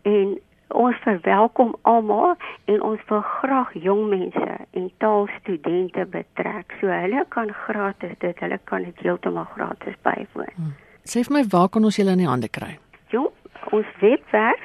En 0.04 0.38
ons 0.74 0.98
verwelkom 1.04 1.76
almal 1.82 2.36
en 2.66 2.82
ons 2.82 3.00
wil 3.10 3.22
graag 3.22 3.74
jong 3.74 4.10
mense 4.10 4.58
en 4.72 4.92
taalstudente 4.98 6.06
betrek. 6.06 6.76
So 6.80 6.88
hulle 6.88 7.26
kan 7.30 7.54
gratis 7.66 8.12
dit, 8.20 8.40
hulle 8.40 8.60
kan 8.70 8.84
dit 8.84 9.00
heeltemal 9.06 9.46
gratis 9.56 9.96
bywoon. 10.06 10.54
Hmm. 10.56 10.74
Sê 11.04 11.24
vir 11.28 11.34
my 11.38 11.44
waar 11.52 11.70
kan 11.70 11.84
ons 11.84 11.98
julle 12.00 12.12
in 12.16 12.24
die 12.24 12.30
hande 12.30 12.50
kry? 12.50 12.78
Jo, 13.12 13.34
ons 13.72 13.88
webwerf 14.02 14.64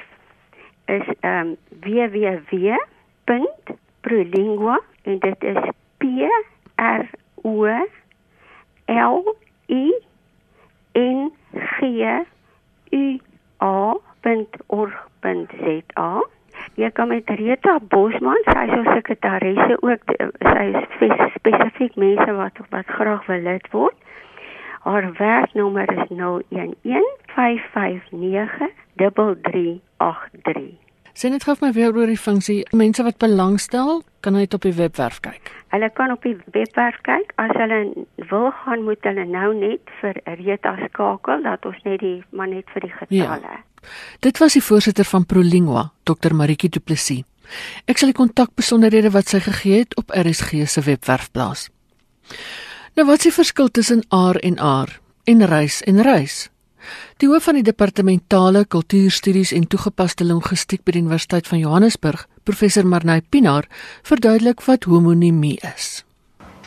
is 0.89 1.07
ehm 1.21 1.47
um, 1.53 1.57
www.prolingua 1.83 4.77
en 5.03 5.19
dit 5.19 5.43
is 5.43 5.57
P 5.97 6.03
R 6.79 7.09
O 7.43 7.65
L 8.87 9.35
I 9.67 9.93
N 10.97 11.31
G 11.53 11.77
U 12.91 13.19
a.org.za. 15.23 16.27
Jy 16.75 16.89
kan 16.91 17.07
met 17.07 17.29
Rita 17.29 17.79
Bosman, 17.91 18.41
sy 18.47 18.65
is 18.67 18.75
ons 18.77 18.91
sekretaresse 18.97 19.77
ook, 19.81 20.11
sy 20.43 20.65
is 20.67 20.87
spesifiek 21.37 21.95
mense 21.99 22.35
wat 22.35 22.59
wat 22.73 22.87
graag 22.99 23.25
wil 23.27 23.41
lid 23.47 23.67
word. 23.71 23.95
Haar 24.83 25.11
werknommer 25.17 25.91
is 25.91 26.07
011 26.11 27.07
559 27.35 28.69
3383. 28.95 30.77
Sien 31.19 31.31
dit 31.35 31.43
gou 31.43 31.55
my 31.59 31.71
weer 31.75 31.95
oor 31.95 32.07
die 32.07 32.19
funksie. 32.19 32.61
Mense 32.71 33.03
wat 33.03 33.17
belangstel, 33.19 34.03
kan 34.23 34.33
net 34.39 34.53
op 34.55 34.63
die 34.63 34.75
webwerf 34.75 35.19
kyk. 35.19 35.51
Hulle 35.73 35.89
kan 35.93 36.11
op 36.11 36.23
die 36.23 36.37
webwerf 36.55 36.99
kyk. 37.07 37.33
As 37.35 37.51
hulle 37.59 37.79
wil 38.31 38.51
gaan, 38.63 38.83
moet 38.87 39.03
hulle 39.07 39.25
nou 39.27 39.49
net 39.57 39.91
vir 39.99 40.19
Rita 40.39 40.75
skakel 40.85 41.43
dat 41.43 41.65
ons 41.67 41.81
net 41.83 41.99
die 42.03 42.23
maar 42.31 42.47
net 42.47 42.71
vir 42.71 42.87
die 42.87 42.93
getalle. 42.93 43.51
Ja. 43.51 43.59
Dit 44.19 44.37
was 44.37 44.53
die 44.53 44.63
voorsitter 44.63 45.05
van 45.05 45.25
Prolingua, 45.25 45.91
Dr. 46.03 46.33
Maritjie 46.33 46.69
Du 46.69 46.79
Plessis. 46.79 47.23
Ek 47.89 47.97
sal 47.97 48.11
die 48.11 48.17
kontakbesonderhede 48.17 49.09
wat 49.15 49.31
sy 49.31 49.39
gegee 49.41 49.83
het 49.83 49.95
op 49.97 50.13
RSG 50.13 50.67
se 50.69 50.81
webwerf 50.85 51.31
plaas. 51.31 51.69
Nou 52.95 53.07
wat 53.07 53.23
is 53.23 53.29
die 53.29 53.35
verskil 53.35 53.71
tussen 53.73 54.03
aar 54.09 54.35
en 54.35 54.59
aar 54.59 54.99
en 55.23 55.45
reis 55.45 55.81
en 55.87 56.01
reis? 56.05 56.49
Die 57.19 57.27
hoof 57.27 57.49
van 57.49 57.57
die 57.59 57.65
departementale 57.67 58.63
kultuurstudies 58.65 59.51
en 59.55 59.67
toegepaste 59.67 60.23
linguistiek 60.23 60.83
by 60.85 60.95
die 60.95 61.01
Universiteit 61.03 61.47
van 61.49 61.59
Johannesburg, 61.59 62.25
professor 62.47 62.87
Marnay 62.87 63.21
Pinaar, 63.21 63.67
verduidelik 64.07 64.63
wat 64.67 64.87
homonimie 64.89 65.57
is. 65.75 66.03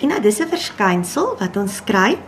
En 0.02 0.08
nou 0.08 0.20
dis 0.20 0.40
'n 0.40 0.48
verskynsel 0.48 1.36
wat 1.38 1.56
ons 1.56 1.84
kry 1.84 2.18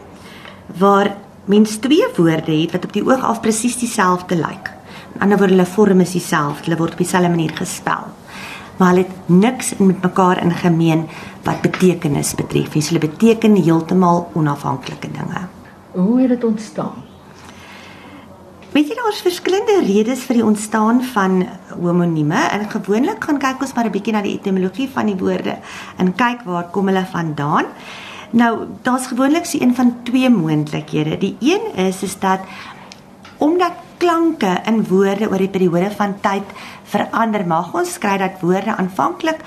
waar 0.79 1.17
mens 1.45 1.76
twee 1.76 2.07
woorde 2.17 2.53
het 2.53 2.73
wat 2.73 2.85
op 2.85 2.93
die 2.93 3.05
oog 3.05 3.23
af 3.23 3.41
presies 3.41 3.79
dieselfde 3.79 4.37
lyk. 4.37 4.74
In 5.14 5.21
ander 5.21 5.38
woorde, 5.38 5.54
hulle 5.54 5.66
vorm 5.66 6.00
is 6.00 6.12
dieselfde, 6.12 6.64
hulle 6.64 6.78
word 6.80 6.92
op 6.92 6.99
dieselfde 6.99 7.30
manier 7.30 7.54
gespel. 7.56 8.11
Maar 8.76 8.88
hulle 8.88 9.06
het 9.06 9.28
niks 9.30 9.76
met 9.78 10.02
mekaar 10.02 10.42
in 10.42 10.50
gemeen 10.50 11.09
wat 11.47 11.62
betekenis 11.62 12.35
betref. 12.35 12.75
Hulle 12.75 12.99
beteken 12.99 13.56
heeltemal 13.62 14.30
onafhanklike 14.35 15.11
dinge. 15.11 15.47
Hoe 15.94 16.21
het 16.21 16.28
dit 16.28 16.44
ontstaan? 16.44 17.04
Weet 18.75 18.88
jy 18.90 18.97
daar's 18.99 19.21
verskillende 19.23 19.76
redes 19.87 20.25
vir 20.26 20.40
die 20.40 20.44
ontstaan 20.44 20.97
van 21.12 21.44
homonieme 21.78 22.40
en 22.56 22.64
gewoonlik 22.73 23.23
gaan 23.23 23.38
kyk 23.38 23.61
ons 23.62 23.75
maar 23.75 23.87
'n 23.87 23.94
bietjie 23.94 24.12
na 24.12 24.23
die 24.23 24.35
etimologie 24.35 24.88
van 24.90 25.06
die 25.06 25.14
woorde 25.14 25.59
en 25.97 26.14
kyk 26.14 26.42
waar 26.42 26.66
kom 26.75 26.90
hulle 26.90 27.06
vandaan. 27.06 27.71
Nou, 28.30 28.66
daar's 28.83 29.06
gewoonlik 29.06 29.47
so 29.47 29.59
een 29.61 29.75
van 29.75 29.94
twee 30.02 30.28
moontlikhede. 30.28 31.18
Die 31.18 31.37
een 31.40 31.87
is 31.87 32.02
is 32.02 32.18
dat 32.18 32.40
omdat 33.38 33.73
klanke 33.99 34.61
in 34.67 34.85
woorde 34.89 35.29
oor 35.31 35.39
die 35.39 35.49
periode 35.49 35.91
van 35.91 36.21
tyd 36.21 36.45
verander, 36.85 37.47
mag 37.47 37.75
ons 37.75 37.95
skry 37.95 38.19
dat 38.19 38.41
woorde 38.41 38.77
aanvanklik 38.77 39.41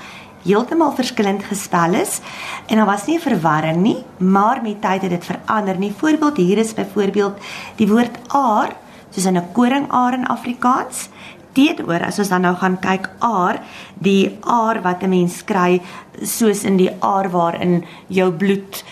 heeltemal 0.44 0.94
verskillend 0.96 1.44
gespel 1.44 1.94
is 1.98 2.20
en 2.68 2.76
daar 2.76 2.86
was 2.86 3.06
nie 3.06 3.16
'n 3.18 3.28
verwarring 3.28 3.82
nie, 3.82 4.04
maar 4.18 4.62
met 4.62 4.80
tyd 4.82 5.02
het 5.02 5.10
dit 5.10 5.24
verander. 5.24 5.78
Nie 5.78 5.92
voorbeeld 5.92 6.36
hier 6.36 6.58
is 6.58 6.74
byvoorbeeld 6.74 7.36
die 7.76 7.88
woord 7.88 8.18
aar 8.28 8.76
soos 9.10 9.24
in 9.24 9.36
'n 9.36 9.52
koringaar 9.52 10.14
in 10.14 10.26
Afrikaans 10.26 11.08
teenoor 11.52 12.04
as 12.04 12.18
ons 12.18 12.28
dan 12.28 12.40
nou 12.40 12.54
gaan 12.56 12.78
kyk 12.78 13.10
aar 13.18 13.60
die 13.98 14.38
aar 14.40 14.82
wat 14.82 15.02
'n 15.02 15.08
mens 15.08 15.44
kry 15.44 15.80
soos 16.22 16.64
in 16.64 16.76
die 16.76 16.90
aar 17.00 17.30
waarin 17.30 17.84
jou 18.06 18.30
bloed 18.32 18.84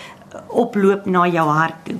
oploop 0.47 1.05
na 1.05 1.27
jou 1.27 1.47
hart 1.47 1.85
toe. 1.85 1.95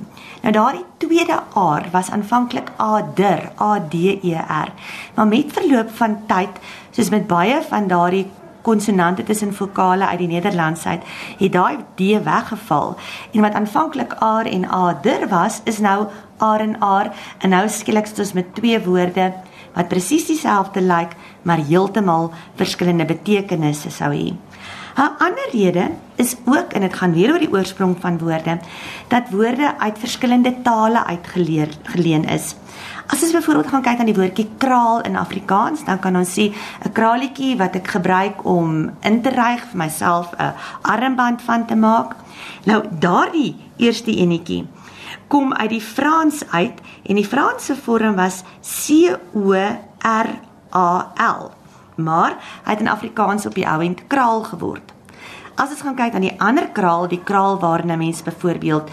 Nou 0.48 0.56
daardie 0.56 0.84
tweede 0.96 1.34
aar 1.60 1.90
was 1.92 2.08
aanvanklik 2.08 2.70
ader, 2.80 3.50
A 3.60 3.74
D 3.84 3.94
E 4.24 4.32
R. 4.32 4.70
Maar 5.14 5.26
met 5.28 5.52
verloop 5.52 5.90
van 5.98 6.14
tyd, 6.26 6.56
soos 6.90 7.10
met 7.12 7.26
baie 7.28 7.58
van 7.68 7.88
daardie 7.90 8.24
konsonante 8.64 9.22
tussen 9.28 9.52
vokale 9.54 10.06
uit 10.06 10.18
die 10.18 10.30
Nederlands 10.30 10.86
uit, 10.86 11.04
het 11.38 11.52
daai 11.52 11.76
D 12.00 12.24
weggeval 12.24 12.96
en 13.32 13.44
wat 13.44 13.60
aanvanklik 13.60 14.14
aar 14.24 14.48
en 14.48 14.64
ader 14.68 15.28
was, 15.28 15.60
is 15.64 15.82
nou 15.84 16.06
aar 16.38 16.64
en 16.64 16.80
aar 16.80 17.12
en 17.38 17.52
nou 17.52 17.68
skielik 17.68 18.08
is 18.08 18.18
ons 18.18 18.32
met 18.32 18.54
twee 18.54 18.80
woorde 18.80 19.32
wat 19.74 19.88
presies 19.92 20.26
dieselfde 20.26 20.80
lyk, 20.80 21.12
maar 21.42 21.60
heeltemal 21.60 22.32
verskillende 22.56 23.04
betekenisse 23.04 23.92
sou 23.92 24.14
hê. 24.16 24.32
'n 24.98 25.14
Ander 25.18 25.48
rede 25.52 25.90
is 26.16 26.36
ook 26.44 26.72
en 26.72 26.80
dit 26.80 26.94
gaan 26.94 27.12
weer 27.12 27.30
oor 27.32 27.38
die 27.38 27.52
oorsprong 27.52 27.96
van 28.00 28.18
woorde 28.18 28.58
dat 29.08 29.30
woorde 29.30 29.78
uit 29.78 29.98
verskillende 29.98 30.62
tale 30.62 31.04
uitgeleer 31.04 31.68
geleen 31.82 32.24
is. 32.24 32.54
As 33.06 33.22
ons 33.22 33.32
byvoorbeeld 33.32 33.66
gaan 33.66 33.82
kyk 33.82 33.98
aan 33.98 34.10
die 34.10 34.14
woordjie 34.14 34.48
kraal 34.58 35.00
in 35.00 35.16
Afrikaans, 35.16 35.84
dan 35.84 35.98
kan 35.98 36.16
ons 36.16 36.34
sê 36.34 36.50
'n 36.84 36.92
kraalietjie 36.92 37.56
wat 37.56 37.74
ek 37.74 37.86
gebruik 37.88 38.44
om 38.44 38.90
in 39.00 39.22
te 39.22 39.28
ryg 39.28 39.62
vir 39.70 39.78
myself 39.78 40.34
'n 40.38 40.54
armband 40.82 41.42
van 41.42 41.66
te 41.66 41.76
maak. 41.76 42.16
Nou 42.64 42.82
daardie 42.98 43.56
eerste 43.76 44.16
enetjie 44.16 44.66
kom 45.28 45.54
uit 45.54 45.70
die 45.70 45.80
Frans 45.80 46.42
uit 46.50 46.80
en 47.02 47.14
die 47.14 47.26
Franse 47.26 47.76
vorm 47.76 48.14
was 48.14 48.42
C 48.60 49.18
O 49.34 49.52
R 49.52 50.28
A 50.74 51.12
L 51.14 51.57
maar 51.98 52.38
hy 52.64 52.70
het 52.76 52.80
in 52.80 52.88
Afrikaans 52.88 53.46
op 53.46 53.54
die 53.58 53.66
ou 53.68 53.82
end 53.84 54.06
kraal 54.06 54.44
geword. 54.48 54.94
As 55.58 55.72
ons 55.74 55.82
gaan 55.82 55.98
kyk 55.98 56.14
aan 56.14 56.26
die 56.26 56.36
ander 56.40 56.68
kraal, 56.70 57.08
die 57.10 57.22
kraal 57.22 57.58
waarna 57.58 57.96
mense 57.98 58.24
byvoorbeeld 58.24 58.90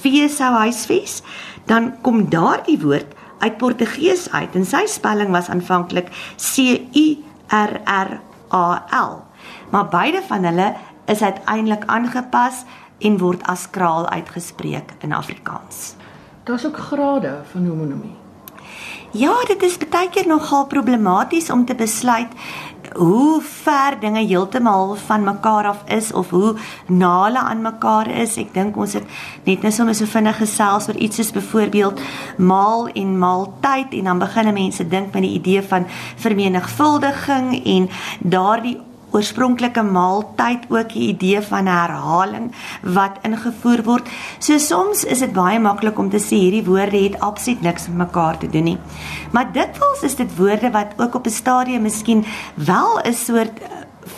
vee 0.00 0.28
sou 0.28 0.52
huisves, 0.54 1.20
dan 1.68 1.92
kom 2.00 2.28
daardie 2.32 2.78
woord 2.80 3.12
uit 3.40 3.56
Portugees 3.60 4.28
uit 4.32 4.56
en 4.56 4.64
sy 4.68 4.84
spelling 4.88 5.32
was 5.32 5.48
aanvanklik 5.52 6.08
C 6.36 6.80
U 6.96 7.06
R 7.52 7.80
R 7.84 8.20
A 8.52 8.64
L. 9.00 9.20
Maar 9.70 9.88
beide 9.88 10.22
van 10.28 10.44
hulle 10.44 10.74
is 11.06 11.22
uiteindelik 11.22 11.84
aangepas 11.86 12.64
en 12.98 13.18
word 13.18 13.44
as 13.48 13.68
kraal 13.70 14.08
uitgespreek 14.08 14.92
in 15.00 15.12
Afrikaans. 15.12 15.94
Daar's 16.44 16.66
ook 16.66 16.76
grade 16.76 17.40
van 17.52 17.66
homonimie. 17.66 18.16
Ja, 19.10 19.32
dit 19.46 19.62
is 19.66 19.74
baie 19.90 20.06
keer 20.14 20.26
nogal 20.30 20.68
problematies 20.70 21.48
om 21.50 21.64
te 21.66 21.74
besluit 21.74 22.30
hoe 22.94 23.40
ver 23.42 23.96
dinge 24.00 24.22
heeltemal 24.22 24.94
van 24.94 25.24
mekaar 25.24 25.66
af 25.66 25.82
is 25.86 26.12
of 26.12 26.30
hoe 26.30 26.54
na 26.86 27.24
hulle 27.24 27.38
aan 27.38 27.62
mekaar 27.62 28.06
is. 28.06 28.36
Ek 28.38 28.52
dink 28.54 28.76
ons 28.78 28.94
het 28.94 29.06
net 29.46 29.66
nou 29.66 29.72
sommer 29.74 29.98
so 29.98 30.06
vinnig 30.06 30.38
gesels 30.38 30.86
oor 30.88 30.98
iets 30.98 31.18
soos 31.18 31.32
byvoorbeeld 31.34 32.02
maal 32.38 32.86
en 32.94 33.16
maaltyd 33.18 33.98
en 33.98 34.12
dan 34.12 34.22
begin 34.22 34.52
mense 34.54 34.86
dink 34.88 35.10
met 35.14 35.26
die 35.26 35.34
idee 35.38 35.62
van 35.62 35.86
vermenigvuldiging 36.22 37.50
en 37.64 37.90
daardie 38.22 38.78
oorspronklike 39.10 39.82
maaltyd 39.82 40.66
ook 40.68 40.92
die 40.92 41.08
idee 41.08 41.40
van 41.42 41.66
herhaling 41.66 42.50
wat 42.82 43.18
ingevoer 43.26 43.82
word. 43.84 44.08
So 44.38 44.58
soms 44.58 45.04
is 45.04 45.24
dit 45.24 45.32
baie 45.32 45.58
maklik 45.58 45.98
om 45.98 46.10
te 46.10 46.22
sê 46.22 46.38
hierdie 46.44 46.64
woorde 46.66 47.04
het 47.04 47.20
absoluut 47.20 47.62
niks 47.62 47.88
met 47.88 48.06
mekaar 48.06 48.38
te 48.38 48.50
doen 48.50 48.64
nie. 48.72 48.78
Maar 49.32 49.52
dikwels 49.52 50.02
is 50.06 50.16
dit 50.16 50.36
woorde 50.36 50.70
wat 50.70 50.96
ook 50.96 51.14
op 51.14 51.26
'n 51.26 51.30
stadium 51.30 51.82
miskien 51.82 52.24
wel 52.54 53.00
'n 53.04 53.12
soort 53.12 53.58
eh, 53.58 53.68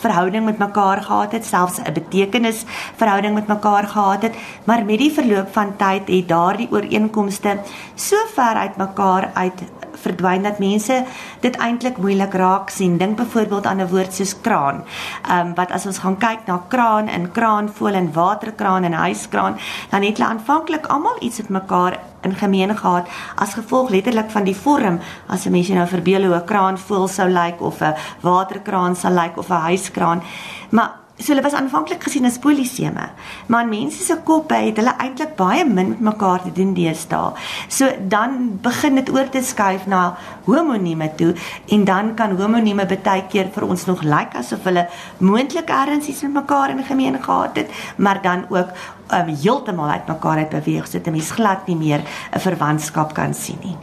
verhouding 0.01 0.45
met 0.45 0.57
mekaar 0.57 1.01
gehad 1.03 1.31
het, 1.31 1.45
selfs 1.45 1.79
'n 1.79 1.93
betekenis 1.93 2.63
verhouding 2.95 3.33
met 3.33 3.47
mekaar 3.47 3.87
gehad 3.87 4.21
het, 4.21 4.35
maar 4.63 4.85
met 4.85 4.97
die 4.97 5.11
verloop 5.11 5.53
van 5.53 5.75
tyd 5.75 6.07
het 6.07 6.27
daardie 6.27 6.71
ooreenkomste 6.71 7.59
so 7.95 8.15
ver 8.33 8.55
uit 8.55 8.77
mekaar 8.77 9.31
uit 9.33 9.61
verdwyn 10.03 10.43
dat 10.43 10.59
mense 10.59 11.03
dit 11.41 11.57
eintlik 11.57 11.97
moeilik 11.97 12.33
raak 12.33 12.69
sien. 12.69 12.97
Dink 12.97 13.17
byvoorbeeld 13.17 13.65
aan 13.65 13.81
'n 13.81 13.89
woord 13.89 14.13
soos 14.13 14.35
kraan. 14.41 14.83
Ehm 15.27 15.47
um, 15.47 15.55
wat 15.55 15.71
as 15.71 15.85
ons 15.85 15.97
gaan 15.97 16.17
kyk 16.17 16.45
na 16.45 16.61
kraan 16.67 17.07
en 17.07 17.31
kraanvoël 17.31 17.93
en 17.93 18.13
waterkraan 18.13 18.83
en 18.83 18.93
huiskraan, 18.93 19.57
dan 19.89 20.01
het 20.03 20.17
hulle 20.17 20.29
aanvanklik 20.29 20.85
almal 20.85 21.17
iets 21.19 21.37
met 21.37 21.49
mekaar 21.49 21.99
in 22.21 22.35
gemeen 22.35 22.77
gehad 22.77 23.07
as 23.35 23.53
gevolg 23.53 23.89
letterlik 23.89 24.31
van 24.31 24.43
die 24.43 24.55
vorm 24.55 24.99
as 25.27 25.45
'n 25.45 25.51
mens 25.51 25.67
nou 25.67 25.87
verbeel 25.87 26.23
hoe 26.23 26.35
'n 26.35 26.45
kraanvoël 26.45 27.07
sou 27.07 27.29
lyk 27.29 27.61
of 27.61 27.81
'n 27.81 27.95
waterkraan 28.21 28.95
sou 28.95 29.13
lyk 29.13 29.37
of 29.37 29.49
'n 29.49 29.65
huiskraan. 29.69 30.23
Maar 30.69 31.02
So 31.23 31.31
hulle 31.31 31.43
was 31.45 31.53
aanvanklik 31.55 32.01
gesien 32.03 32.25
as 32.27 32.35
poliseme, 32.43 33.05
maar 33.47 33.67
mense 33.67 34.03
se 34.03 34.17
koppe 34.27 34.57
het 34.59 34.79
hulle 34.81 34.91
eintlik 34.99 35.37
baie 35.39 35.63
min 35.63 35.93
met 35.93 36.01
mekaar 36.03 36.41
te 36.43 36.51
doen 36.51 36.73
deesdae. 36.75 37.31
So 37.71 37.87
dan 38.11 38.57
begin 38.65 38.99
dit 38.99 39.11
oor 39.13 39.29
te 39.31 39.39
skuif 39.39 39.85
na 39.87 40.01
homonieme 40.43 41.07
toe 41.15 41.31
en 41.71 41.85
dan 41.87 42.11
kan 42.19 42.35
homonieme 42.35 42.83
baie 42.91 43.23
keer 43.31 43.47
vir 43.55 43.67
ons 43.69 43.87
nog 43.87 44.03
lyk 44.03 44.35
asof 44.35 44.67
hulle 44.67 44.83
moontlik 45.23 45.71
ergens 45.71 46.11
iets 46.11 46.25
met 46.27 46.41
mekaar 46.41 46.75
in 46.75 46.83
gemeen 46.83 47.15
gehad 47.23 47.55
het, 47.55 47.71
maar 47.95 48.19
dan 48.21 48.43
ook 48.49 48.75
um, 49.15 49.31
heeltemal 49.31 49.95
uit 49.95 50.07
mekaar 50.07 50.43
uit 50.43 50.49
beweeg 50.49 50.87
sodat 50.87 51.07
'n 51.07 51.15
mens 51.15 51.31
glad 51.31 51.67
nie 51.67 51.79
meer 51.79 52.01
'n 52.35 52.39
verwantskap 52.39 53.13
kan 53.13 53.33
sien 53.33 53.59
nie. 53.63 53.77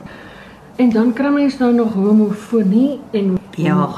En 0.77 0.91
dan 0.91 1.13
kry 1.13 1.33
mens 1.33 1.59
nou 1.59 1.73
nog 1.73 1.93
homofonie 1.93 3.01
en 3.13 3.39
Ja. 3.57 3.89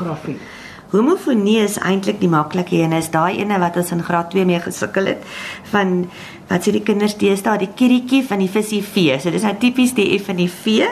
Homofonie 0.93 1.63
is 1.65 1.79
eintlik 1.81 2.19
die 2.21 2.29
maklike 2.29 2.77
een. 2.77 2.93
Is 2.93 3.09
daai 3.15 3.39
ene 3.41 3.57
wat 3.63 3.79
ons 3.81 3.95
in 3.95 4.03
graad 4.05 4.29
2 4.35 4.45
mee 4.45 4.61
gesukkel 4.61 5.07
het 5.09 5.23
van 5.71 6.03
wat 6.51 6.67
sê 6.67 6.75
die 6.75 6.83
kinders 6.85 7.15
deesdae 7.17 7.63
die 7.63 7.71
kirietjie 7.79 8.21
van 8.29 8.43
die 8.45 8.51
visie 8.53 8.83
V. 8.85 9.15
So 9.23 9.33
dis 9.33 9.47
nou 9.47 9.55
tipies 9.57 9.95
die 9.97 10.11
F 10.19 10.29
en 10.29 10.43
die 10.43 10.51
V. 10.53 10.85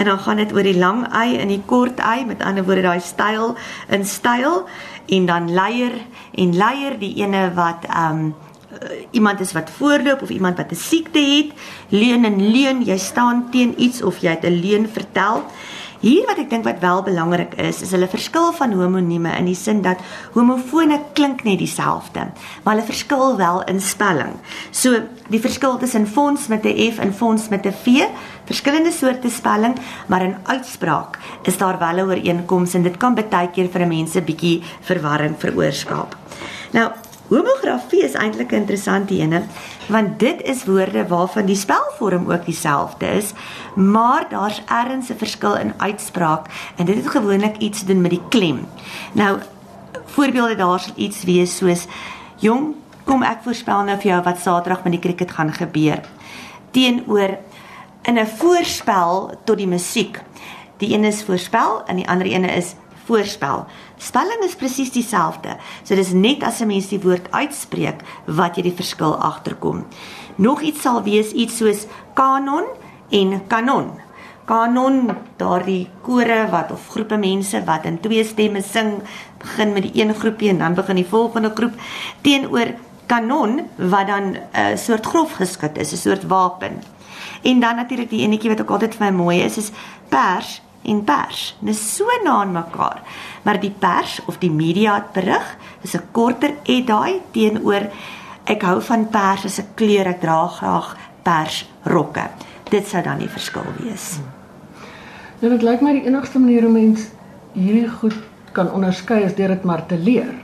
En 0.00 0.08
dan 0.08 0.22
gaan 0.24 0.40
dit 0.40 0.54
oor 0.56 0.64
die 0.64 0.78
lang 0.78 1.02
y 1.04 1.36
en 1.42 1.52
die 1.52 1.60
kort 1.68 2.00
y 2.00 2.24
met 2.30 2.40
ander 2.40 2.64
woorde 2.64 2.86
daai 2.86 3.04
styl 3.04 3.52
in 3.92 4.08
styl. 4.08 4.62
En 5.12 5.28
dan 5.28 5.52
leier 5.52 6.00
en 6.32 6.56
leier 6.56 6.96
die 7.02 7.12
ene 7.20 7.50
wat 7.58 7.84
ehm 7.90 8.24
um, 8.24 8.32
iemand 9.12 9.40
is 9.44 9.52
wat 9.52 9.68
voorloop 9.70 10.22
of 10.24 10.30
iemand 10.32 10.56
wat 10.56 10.72
'n 10.72 10.80
siekte 10.80 11.20
het, 11.20 11.52
leun 11.88 12.24
en 12.24 12.50
leun, 12.52 12.82
jy 12.82 12.96
staan 12.96 13.50
teen 13.50 13.74
iets 13.76 14.02
of 14.02 14.18
jy 14.24 14.30
het 14.30 14.44
'n 14.48 14.60
leuen 14.64 14.88
vertel. 14.88 15.44
Hier 16.02 16.26
wat 16.26 16.40
ek 16.42 16.48
dink 16.50 16.64
wat 16.66 16.80
wel 16.82 17.04
belangrik 17.06 17.52
is, 17.62 17.78
is 17.84 17.92
hulle 17.94 18.08
verskil 18.10 18.48
van 18.58 18.72
homonieme 18.74 19.30
in 19.38 19.46
die 19.46 19.54
sin 19.54 19.84
dat 19.84 20.00
homofone 20.34 20.98
klink 21.14 21.44
net 21.46 21.60
dieselfde, 21.62 22.24
maar 22.64 22.74
hulle 22.74 22.86
verskil 22.88 23.36
wel 23.38 23.62
in 23.70 23.78
spelling. 23.80 24.32
So 24.74 24.98
die 25.30 25.40
verskil 25.40 25.78
tussen 25.78 26.08
fonds 26.10 26.48
met 26.50 26.66
'n 26.66 26.74
F 26.90 26.98
en 26.98 27.14
fonds 27.14 27.48
met 27.48 27.66
'n 27.66 27.72
V, 27.84 28.08
verskillende 28.50 28.90
soorte 28.90 29.30
spelling, 29.30 29.78
maar 30.08 30.22
in 30.22 30.36
uitspraak 30.42 31.18
is 31.42 31.58
daar 31.58 31.78
wel 31.78 32.02
'n 32.02 32.10
ooreenkoms 32.10 32.74
en 32.74 32.82
dit 32.82 32.96
kan 32.96 33.14
baie 33.14 33.50
keer 33.50 33.68
vir 33.70 33.82
'n 33.82 33.88
mens 33.88 34.16
'n 34.16 34.24
bietjie 34.24 34.62
verwarring 34.80 35.34
veroorsaak. 35.38 36.16
Nou 36.72 36.90
Homografie 37.32 38.02
is 38.04 38.12
eintlik 38.12 38.52
'n 38.52 38.60
interessante 38.60 39.14
ene 39.16 39.42
want 39.88 40.18
dit 40.18 40.42
is 40.42 40.64
woorde 40.64 41.06
waarvan 41.08 41.46
die 41.46 41.56
spelvorm 41.56 42.30
ook 42.32 42.44
dieselfde 42.44 43.06
is, 43.06 43.32
maar 43.74 44.26
daar's 44.28 44.62
ergens 44.66 45.08
'n 45.08 45.16
verskil 45.16 45.56
in 45.56 45.72
uitspraak 45.76 46.46
en 46.76 46.84
dit 46.84 46.96
het 46.96 47.08
gewoonlik 47.08 47.56
iets 47.56 47.78
te 47.78 47.86
doen 47.86 48.00
met 48.00 48.10
die 48.10 48.22
klem. 48.28 48.68
Nou 49.12 49.38
voorbeelde 50.04 50.54
daar 50.54 50.80
sal 50.80 50.92
iets 50.96 51.24
wees 51.24 51.56
soos 51.56 51.86
jong, 52.36 52.74
kom 53.04 53.22
ek 53.22 53.38
voorspel 53.42 53.82
nou 53.82 53.96
vir 54.00 54.10
jou 54.10 54.22
wat 54.22 54.38
Saterdag 54.38 54.82
met 54.82 54.92
die 54.92 55.00
krieket 55.00 55.30
gaan 55.30 55.52
gebeur. 55.52 56.00
Teenoor 56.70 57.38
in 58.02 58.18
'n 58.18 58.26
voorspel 58.26 59.30
tot 59.44 59.56
die 59.56 59.68
musiek. 59.68 60.20
Die 60.76 60.94
een 60.94 61.04
is 61.04 61.22
voorspel 61.22 61.82
en 61.86 61.96
die 61.96 62.08
ander 62.08 62.26
ene 62.26 62.50
is 62.52 62.74
voorspel. 63.06 63.66
Spelling 63.98 64.44
is 64.44 64.54
presies 64.58 64.92
dieselfde. 64.92 65.56
So 65.82 65.94
dis 65.94 66.12
net 66.12 66.42
as 66.42 66.60
'n 66.60 66.66
mens 66.66 66.88
die 66.88 67.00
woord 67.00 67.30
uitspreek 67.30 68.02
wat 68.26 68.56
jy 68.56 68.62
die 68.62 68.76
verskil 68.76 69.16
agterkom. 69.16 69.86
Nog 70.36 70.60
iets 70.60 70.82
sal 70.82 71.02
wees 71.02 71.32
iets 71.32 71.56
soos 71.56 71.86
kanon 72.14 72.64
en 73.10 73.46
kanon. 73.46 73.90
Kanon, 74.44 75.10
daardie 75.36 75.88
kore 76.02 76.48
wat 76.50 76.72
of 76.72 76.88
groepe 76.88 77.16
mense 77.16 77.64
wat 77.64 77.84
in 77.84 78.00
twee 78.00 78.24
stemme 78.24 78.62
sing, 78.62 79.02
begin 79.38 79.72
met 79.72 79.82
die 79.82 80.02
een 80.02 80.14
groepie 80.14 80.48
en 80.48 80.58
dan 80.58 80.74
begin 80.74 80.96
die 80.96 81.06
volgende 81.06 81.52
groep 81.54 81.72
teenoor 82.22 82.74
kanon 83.06 83.68
wat 83.76 84.06
dan 84.06 84.22
'n 84.22 84.38
uh, 84.56 84.76
soort 84.76 85.06
grof 85.06 85.32
geskit 85.32 85.78
is, 85.78 85.92
'n 85.92 85.96
soort 85.96 86.26
wapen. 86.26 86.82
En 87.42 87.60
dan 87.60 87.76
natuurlik 87.76 88.10
die 88.10 88.22
enetjie 88.22 88.50
wat 88.50 88.60
ook 88.60 88.70
altyd 88.70 88.94
vir 88.94 89.12
my 89.12 89.16
mooi 89.16 89.40
is, 89.42 89.56
is 89.56 89.70
pers 90.08 90.62
en 90.82 91.04
pers. 91.04 91.56
Dis 91.60 91.96
so 91.96 92.04
na 92.24 92.40
aan 92.40 92.52
mekaar. 92.52 93.02
Maar 93.42 93.60
die 93.60 93.74
pers 93.78 94.20
of 94.26 94.38
die 94.38 94.50
media 94.50 94.94
het 94.94 95.12
berig 95.12 95.56
is 95.82 95.94
'n 95.94 96.08
korter 96.12 96.54
edaai 96.62 97.20
teenoor 97.30 97.90
ek 98.44 98.62
hou 98.62 98.80
van 98.80 99.08
pers 99.08 99.44
as 99.44 99.58
'n 99.58 99.74
kleur, 99.74 100.06
ek 100.06 100.20
dra 100.20 100.46
graag 100.46 100.96
pers 101.22 101.66
rokke. 101.82 102.30
Dit 102.70 102.86
sou 102.88 103.02
dan 103.02 103.18
die 103.18 103.28
verskil 103.28 103.66
wees. 103.78 104.18
Nou 105.40 105.52
dit 105.52 105.62
lyk 105.62 105.80
my 105.80 105.92
die 105.92 106.06
enigste 106.06 106.38
manier 106.38 106.66
om 106.66 106.72
mens 106.72 107.08
hierdie 107.52 107.88
goed 107.88 108.14
kan 108.52 108.70
onderskei 108.70 109.24
is 109.24 109.34
deur 109.34 109.48
dit 109.48 109.64
maar 109.64 109.86
te 109.86 109.98
leer. 109.98 110.34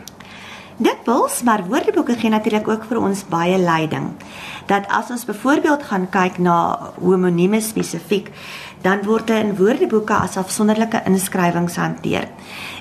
Dit 0.79 0.99
wels, 1.07 1.43
maar 1.43 1.65
woordeboeke 1.67 2.15
gee 2.15 2.31
natuurlik 2.31 2.69
ook 2.69 2.85
vir 2.87 3.01
ons 3.03 3.25
baie 3.27 3.59
leiding. 3.59 4.13
Dat 4.71 4.87
as 4.95 5.11
ons 5.11 5.25
byvoorbeeld 5.27 5.83
gaan 5.83 6.07
kyk 6.11 6.39
na 6.39 6.57
homonieme 7.01 7.59
spesifiek, 7.61 8.31
dan 8.83 9.03
word 9.03 9.27
dit 9.27 9.45
in 9.45 9.57
woordeboeke 9.57 10.15
as 10.15 10.37
afsonderlike 10.37 11.03
inskrywings 11.07 11.77
hanteer. 11.77 12.29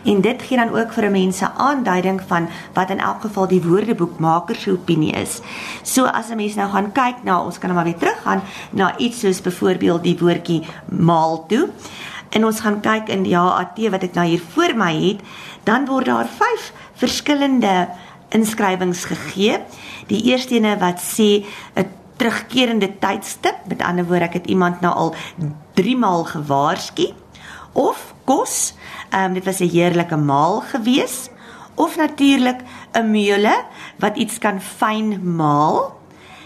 En 0.05 0.21
dit 0.21 0.41
gee 0.41 0.57
dan 0.57 0.73
ook 0.75 0.93
vir 0.93 1.09
mense 1.11 1.51
aanduiding 1.51 2.21
van 2.27 2.49
wat 2.73 2.89
in 2.89 2.99
elk 2.99 3.21
geval 3.21 3.47
die 3.47 3.61
woordeboekmaker 3.63 4.55
se 4.55 4.71
opinie 4.71 5.13
is. 5.13 5.41
So 5.83 6.05
as 6.05 6.29
'n 6.29 6.35
mens 6.35 6.55
nou 6.55 6.69
gaan 6.69 6.91
kyk 6.91 7.23
na, 7.23 7.43
ons 7.43 7.57
kan 7.57 7.69
nou 7.69 7.75
maar 7.83 7.91
weer 7.91 7.99
teruggaan 7.99 8.41
na 8.71 8.97
iets 8.97 9.19
soos 9.19 9.41
byvoorbeeld 9.41 10.03
die 10.03 10.17
woordjie 10.19 10.65
maal 10.85 11.45
toe. 11.47 11.69
En 12.29 12.45
ons 12.45 12.59
gaan 12.59 12.81
kyk 12.81 13.09
in 13.09 13.23
die 13.23 13.35
HAT 13.35 13.79
wat 13.89 14.03
ek 14.03 14.13
nou 14.13 14.25
hier 14.27 14.41
voor 14.53 14.75
my 14.75 14.93
het, 14.93 15.21
dan 15.63 15.85
word 15.85 16.05
daar 16.05 16.27
5 16.27 16.73
verskillende 16.93 17.87
inskrywings 18.29 19.05
gegee. 19.05 19.59
Die 20.07 20.23
eerste 20.31 20.55
ene 20.55 20.77
wat 20.77 20.99
sê 20.99 21.45
'n 21.75 21.87
terugkerende 22.17 22.89
tydstip, 22.99 23.65
met 23.67 23.81
ander 23.81 24.05
woorde 24.05 24.27
ek 24.27 24.39
het 24.41 24.47
iemand 24.47 24.81
nou 24.81 24.93
al 24.93 25.15
3 25.77 25.97
maal 25.97 26.25
gewaarsku. 26.25 27.11
Of 27.73 28.13
kos, 28.25 28.73
ehm 29.09 29.29
um, 29.29 29.33
dit 29.33 29.45
was 29.45 29.59
'n 29.59 29.69
heerlike 29.69 30.17
maal 30.17 30.61
gewees. 30.61 31.29
Of 31.75 31.97
natuurlik 31.97 32.59
'n 32.93 33.11
meule 33.11 33.65
wat 33.99 34.17
iets 34.17 34.37
kan 34.37 34.61
fyn 34.61 35.35
maal. 35.35 35.95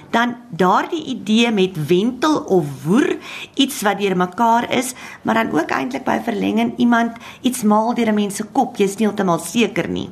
Dan 0.10 0.36
daardie 0.50 1.04
idee 1.04 1.52
met 1.52 1.88
wentel 1.88 2.38
of 2.40 2.84
woer 2.84 3.18
iets 3.54 3.82
wat 3.82 4.00
deur 4.00 4.18
mekaar 4.18 4.72
is, 4.72 4.94
maar 5.22 5.34
dan 5.34 5.60
ook 5.60 5.70
eintlik 5.70 6.04
by 6.04 6.20
verlenging 6.24 6.78
iemand 6.78 7.12
iets 7.42 7.64
maal 7.64 7.94
deur 7.94 8.08
'n 8.08 8.14
mens 8.14 8.36
se 8.36 8.44
kop, 8.44 8.76
jy's 8.76 8.96
nie 8.96 9.08
heeltemal 9.08 9.40
seker 9.40 9.90
nie. 9.90 10.10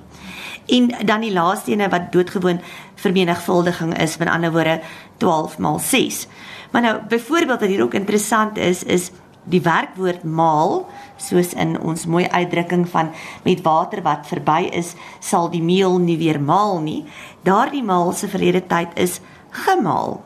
En 0.70 0.92
dan 1.06 1.22
die 1.26 1.34
laaste 1.34 1.72
ene 1.72 1.90
wat 1.90 2.12
doodgewoon 2.12 2.62
vermenigvuldiging 2.96 3.98
is, 3.98 4.18
met 4.18 4.30
ander 4.30 4.52
woorde 4.52 4.82
12 5.18 5.58
maal 5.58 5.80
6. 5.80 6.28
Maar 6.72 6.82
nou 6.82 7.00
byvoorbeeld 7.08 7.60
wat 7.60 7.70
hier 7.70 7.84
ook 7.84 7.94
interessant 7.94 8.58
is, 8.58 8.84
is 8.84 9.12
die 9.50 9.62
werkwoord 9.62 10.24
maal, 10.24 10.88
soos 11.18 11.54
in 11.54 11.80
ons 11.82 12.06
mooi 12.06 12.28
uitdrukking 12.28 12.86
van 12.90 13.12
met 13.44 13.62
water 13.66 14.02
wat 14.06 14.28
verby 14.30 14.68
is, 14.72 14.94
sal 15.20 15.50
die 15.50 15.64
meel 15.64 15.98
nie 15.98 16.18
weer 16.18 16.42
maal 16.42 16.80
nie. 16.84 17.04
Daardie 17.44 17.84
maal 17.84 18.12
se 18.14 18.28
verlede 18.28 18.62
tyd 18.68 18.94
is 18.94 19.20
gemaal. 19.66 20.20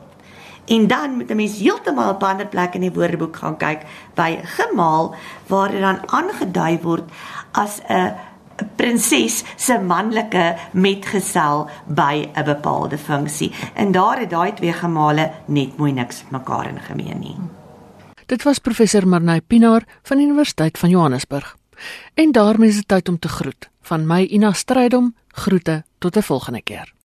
En 0.64 0.86
dan 0.86 1.16
moet 1.16 1.30
'n 1.30 1.36
mens 1.36 1.58
heeltemal 1.58 2.10
op 2.10 2.22
'n 2.22 2.24
ander 2.26 2.46
plek 2.46 2.74
in 2.74 2.80
die 2.80 2.92
woordeboek 2.92 3.36
gaan 3.36 3.56
kyk 3.56 3.82
by 4.14 4.40
gemaal 4.42 5.14
waar 5.46 5.70
dit 5.70 5.80
dan 5.80 6.00
aangedui 6.06 6.78
word 6.82 7.04
as 7.52 7.80
'n 7.88 8.12
prinses 8.76 9.44
se 9.56 9.78
manlike 9.78 10.56
metgesel 10.72 11.68
by 11.86 12.28
'n 12.34 12.44
bepaalde 12.44 12.98
funksie. 12.98 13.52
En 13.74 13.92
daar 13.92 14.18
het 14.18 14.30
daai 14.30 14.54
twee 14.54 14.72
gemale 14.72 15.30
net 15.46 15.76
mooi 15.76 15.92
niks 15.92 16.24
mekaar 16.30 16.68
in 16.68 16.80
gemeen 16.80 17.18
nie. 17.18 17.36
Dit 18.26 18.42
was 18.42 18.58
professor 18.58 19.08
Marnay 19.08 19.40
Pinaar 19.40 19.82
van 20.02 20.16
die 20.16 20.26
Universiteit 20.26 20.78
van 20.78 20.88
Johannesburg. 20.88 21.56
En 22.14 22.32
daarmee 22.32 22.68
is 22.68 22.76
dit 22.76 22.88
tyd 22.88 23.08
om 23.08 23.18
te 23.18 23.28
groet. 23.28 23.68
Van 23.82 24.06
my 24.06 24.22
Ina 24.22 24.52
Strydom, 24.52 25.14
groete 25.28 25.84
tot 25.98 26.16
'n 26.16 26.22
volgende 26.22 26.62
keer. 26.62 26.94